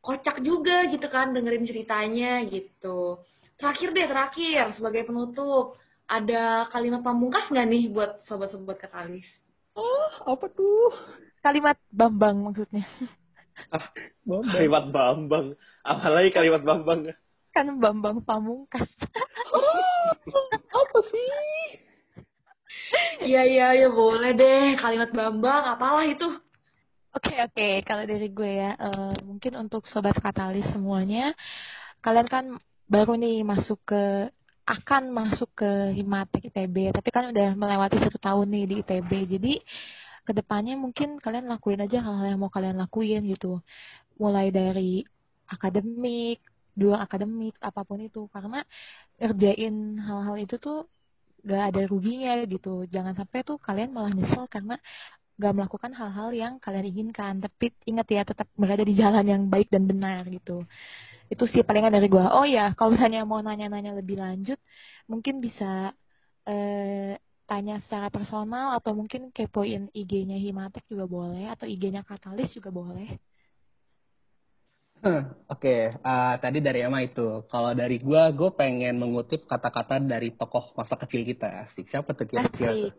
kocak 0.00 0.40
juga 0.40 0.88
gitu 0.88 1.04
kan 1.12 1.36
dengerin 1.36 1.68
ceritanya 1.68 2.40
gitu. 2.48 3.20
Terakhir 3.60 3.92
deh, 3.92 4.08
terakhir 4.08 4.64
sebagai 4.72 5.04
penutup, 5.04 5.76
ada 6.08 6.64
kalimat 6.72 7.04
pamungkas 7.04 7.44
nggak 7.52 7.66
nih 7.68 7.84
buat 7.92 8.24
sobat-sobat 8.24 8.80
katalis? 8.80 9.28
Oh, 9.76 10.32
apa 10.32 10.48
tuh? 10.48 10.96
Kalimat 11.44 11.76
Bambang 11.92 12.40
maksudnya. 12.40 12.88
Bambang. 14.24 14.44
Kalimat 14.52 14.84
Bambang. 14.90 15.46
Apalagi 15.84 16.30
kalimat 16.32 16.62
Bambang. 16.62 17.12
kan 17.50 17.66
Bambang 17.82 18.22
Pamungkas. 18.22 18.86
Apa 20.80 20.98
sih? 21.10 21.26
Iya 23.20 23.42
iya 23.44 23.68
iya 23.76 23.88
boleh 23.90 24.32
deh 24.32 24.78
kalimat 24.78 25.10
Bambang 25.12 25.76
apalah 25.76 26.06
itu. 26.06 26.26
Oke 27.10 27.34
oke, 27.42 27.82
kalau 27.82 28.06
dari 28.06 28.30
gue 28.30 28.52
ya, 28.54 28.78
eh, 28.78 29.14
mungkin 29.26 29.58
untuk 29.58 29.82
sobat 29.90 30.14
katalis 30.22 30.62
semuanya, 30.70 31.34
kalian 32.06 32.28
kan 32.30 32.44
baru 32.86 33.18
nih 33.18 33.42
masuk 33.42 33.82
ke 33.82 34.30
akan 34.62 35.10
masuk 35.10 35.50
ke 35.58 35.70
Himatek 35.98 36.54
ITB, 36.54 36.94
tapi 36.94 37.08
kan 37.10 37.34
udah 37.34 37.58
melewati 37.58 37.98
satu 37.98 38.18
tahun 38.22 38.46
nih 38.54 38.64
di 38.70 38.74
ITB, 38.86 39.10
jadi 39.26 39.52
ke 40.26 40.32
depannya 40.38 40.74
mungkin 40.84 41.08
kalian 41.24 41.46
lakuin 41.52 41.80
aja 41.84 41.98
hal-hal 42.06 42.26
yang 42.32 42.40
mau 42.44 42.52
kalian 42.56 42.76
lakuin 42.82 43.20
gitu, 43.32 43.46
mulai 44.22 44.46
dari 44.58 44.82
akademik, 45.54 46.38
di 46.78 46.82
luar 46.88 47.00
akademik, 47.06 47.54
apa 47.68 47.80
pun 47.88 47.98
itu, 48.08 48.20
karena 48.34 48.58
ngerjain 49.20 49.74
hal-hal 50.06 50.36
itu 50.44 50.56
tuh 50.66 50.76
gak 51.50 51.62
ada 51.72 51.80
ruginya 51.92 52.30
gitu, 52.52 52.70
jangan 52.94 53.14
sampai 53.20 53.40
tuh 53.48 53.56
kalian 53.66 53.90
malah 53.96 54.12
nyesel 54.18 54.44
karena 54.54 54.74
gak 55.42 55.52
melakukan 55.56 55.92
hal-hal 56.00 56.28
yang 56.42 56.54
kalian 56.64 56.86
inginkan. 56.92 57.34
Tapi 57.44 57.66
ingat 57.90 58.06
ya 58.16 58.22
tetap 58.30 58.48
berada 58.60 58.84
di 58.90 58.94
jalan 59.02 59.24
yang 59.32 59.42
baik 59.52 59.68
dan 59.74 59.84
benar 59.90 60.22
gitu. 60.36 60.52
Itu 61.32 61.44
sih 61.52 61.62
palingan 61.68 61.92
dari 61.96 62.08
gua. 62.14 62.24
Oh 62.36 62.46
ya 62.56 62.60
kalau 62.76 62.90
misalnya 62.94 63.20
mau 63.30 63.40
nanya-nanya 63.46 63.92
lebih 64.00 64.16
lanjut 64.24 64.58
mungkin 65.10 65.34
bisa 65.46 65.64
eh, 66.48 67.14
tanya 67.50 67.82
secara 67.82 68.06
personal 68.14 68.78
atau 68.78 68.94
mungkin 68.94 69.34
kepoin 69.34 69.90
IG-nya 69.90 70.38
Himatek 70.38 70.86
juga 70.86 71.10
boleh 71.10 71.50
atau 71.50 71.66
IG-nya 71.66 72.06
Katalis 72.06 72.54
juga 72.54 72.70
boleh 72.70 73.18
Huh, 75.00 75.32
Oke, 75.48 75.96
eh, 75.96 76.34
tadi 76.44 76.60
dari 76.60 76.84
Emma 76.84 77.00
itu. 77.00 77.48
Kalau 77.48 77.72
dari 77.72 77.96
gua, 78.04 78.28
gue 78.36 78.52
pengen 78.52 79.00
mengutip 79.00 79.48
kata-kata 79.48 79.96
dari 79.96 80.36
tokoh 80.36 80.76
masa 80.76 80.92
kecil 81.00 81.24
kita. 81.24 81.64
Asik. 81.64 81.88
Siapa 81.88 82.12
tuh 82.12 82.28
kira-kira? 82.28 82.92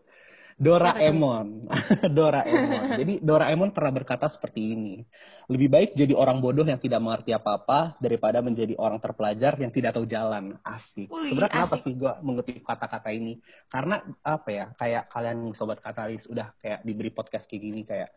Doraemon. 0.58 1.70
Doraemon. 2.16 2.82
Jadi 2.98 3.14
Doraemon 3.22 3.70
pernah 3.72 3.92
berkata 3.92 4.28
seperti 4.28 4.74
ini. 4.74 5.04
Lebih 5.48 5.68
baik 5.68 5.90
jadi 5.94 6.12
orang 6.16 6.40
bodoh 6.40 6.64
yang 6.64 6.80
tidak 6.80 7.00
mengerti 7.00 7.32
apa-apa 7.36 8.00
daripada 8.00 8.40
menjadi 8.40 8.76
orang 8.76 9.00
terpelajar 9.00 9.56
yang 9.60 9.72
tidak 9.72 9.96
tahu 9.96 10.08
jalan. 10.08 10.56
Asik. 10.64 11.08
Sebenarnya 11.08 11.52
kenapa 11.52 11.76
sih 11.80 11.92
gue 11.96 12.12
mengutip 12.24 12.60
kata-kata 12.64 13.10
ini? 13.12 13.40
Karena 13.68 14.00
apa 14.24 14.48
ya? 14.48 14.66
Kayak 14.76 15.12
kalian 15.12 15.38
sobat 15.56 15.80
katalis 15.80 16.24
udah 16.28 16.56
kayak 16.60 16.84
diberi 16.84 17.10
podcast 17.12 17.48
kayak 17.48 17.62
gini 17.62 17.82
kayak 17.84 18.10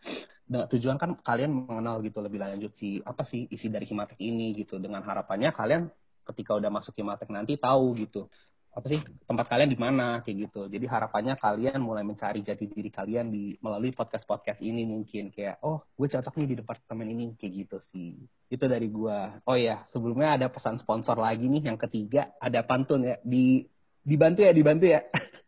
dengan 0.46 0.70
tujuan 0.70 0.98
kan 1.02 1.18
kalian 1.26 1.66
mengenal 1.66 2.06
gitu 2.06 2.22
lebih 2.22 2.38
lanjut 2.38 2.70
sih 2.78 3.02
apa 3.02 3.26
sih 3.26 3.50
isi 3.50 3.66
dari 3.66 3.90
Himatek 3.90 4.22
ini 4.22 4.54
gitu 4.54 4.78
dengan 4.78 5.02
harapannya 5.02 5.50
kalian 5.50 5.90
ketika 6.26 6.58
udah 6.58 6.70
masuk 6.74 6.94
Himatek 6.98 7.30
nanti 7.34 7.58
tahu 7.58 7.98
gitu 7.98 8.30
apa 8.76 8.92
sih 8.92 9.00
tempat 9.24 9.48
kalian 9.48 9.72
di 9.72 9.80
mana 9.80 10.20
kayak 10.20 10.52
gitu. 10.52 10.68
Jadi 10.68 10.84
harapannya 10.84 11.40
kalian 11.40 11.80
mulai 11.80 12.04
mencari 12.04 12.44
jati 12.44 12.68
diri 12.68 12.92
kalian 12.92 13.32
di 13.32 13.56
melalui 13.64 13.96
podcast 13.96 14.28
podcast 14.28 14.60
ini 14.60 14.84
mungkin 14.84 15.32
kayak 15.32 15.64
oh 15.64 15.80
gue 15.96 16.08
cocok 16.12 16.36
nih 16.36 16.48
di 16.52 16.56
departemen 16.60 17.08
ini 17.08 17.26
kayak 17.40 17.54
gitu 17.56 17.78
sih. 17.96 18.20
Itu 18.52 18.68
dari 18.68 18.92
gua. 18.92 19.40
Oh 19.48 19.56
ya 19.56 19.88
sebelumnya 19.96 20.36
ada 20.36 20.52
pesan 20.52 20.76
sponsor 20.84 21.16
lagi 21.16 21.48
nih 21.48 21.72
yang 21.72 21.80
ketiga 21.80 22.36
ada 22.36 22.68
pantun 22.68 23.08
ya 23.08 23.16
di 23.24 23.64
dibantu 24.04 24.44
ya 24.44 24.52
dibantu 24.52 24.86
ya. 24.92 25.02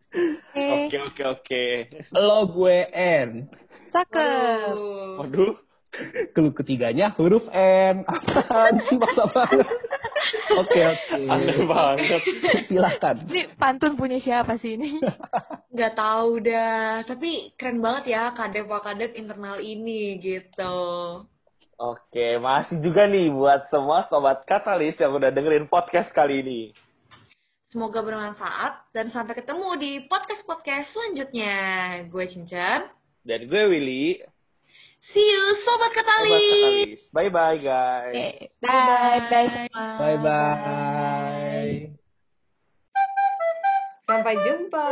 Oke, 0.57 0.97
Oke 1.11 1.23
oke. 1.27 1.65
Lo 2.15 2.49
gue 2.49 2.89
N. 2.95 3.51
cakep. 3.93 4.73
Waduh. 4.73 5.53
Waduh. 5.53 5.53
Clue 6.33 6.53
ketiganya 6.55 7.13
huruf 7.19 7.45
N. 7.53 8.07
Apaan 8.07 8.81
sih 8.87 8.97
masa 8.97 9.29
banget. 9.29 9.67
Oke 10.57 10.79
oke. 10.81 11.19
Aneh 11.29 11.59
banget. 11.69 12.21
Silakan. 12.65 13.15
Ini 13.29 13.41
pantun 13.55 13.93
punya 13.93 14.17
siapa 14.17 14.57
sih 14.57 14.73
ini? 14.73 14.97
Nggak 15.73 15.93
tahu 15.93 16.41
dah. 16.41 17.05
Tapi 17.05 17.53
keren 17.53 17.79
banget 17.79 18.17
ya 18.17 18.33
kadep-kadep 18.33 19.13
internal 19.13 19.61
ini 19.61 20.17
gitu. 20.17 20.77
Oke, 21.77 22.41
masih 22.41 22.81
juga 22.81 23.05
nih 23.05 23.29
buat 23.29 23.69
semua 23.69 24.09
sobat 24.09 24.41
katalis 24.49 24.97
yang 24.97 25.13
udah 25.13 25.29
dengerin 25.29 25.69
podcast 25.69 26.09
kali 26.09 26.41
ini. 26.41 26.61
Semoga 27.69 28.01
bermanfaat 28.01 28.89
dan 28.97 29.13
sampai 29.13 29.37
ketemu 29.37 29.77
di 29.77 29.91
podcast-podcast 30.09 30.89
selanjutnya. 30.89 31.55
Gue 32.09 32.25
Cincan. 32.25 32.89
Dan 33.21 33.45
gue 33.45 33.63
Willy, 33.69 34.23
See 35.13 35.23
you 35.23 35.43
Sobat 35.63 35.91
sobat 35.91 35.91
Katalis. 35.95 36.43
katalis. 36.51 37.01
Bye 37.15 37.29
bye 37.31 37.57
guys. 37.59 38.15
Oke, 38.15 38.27
bye 38.59 39.19
bye 39.31 39.47
semua. 39.51 39.85
Bye 39.99 40.17
bye. 40.19 41.73
Sampai 44.07 44.35
jumpa. 44.43 44.87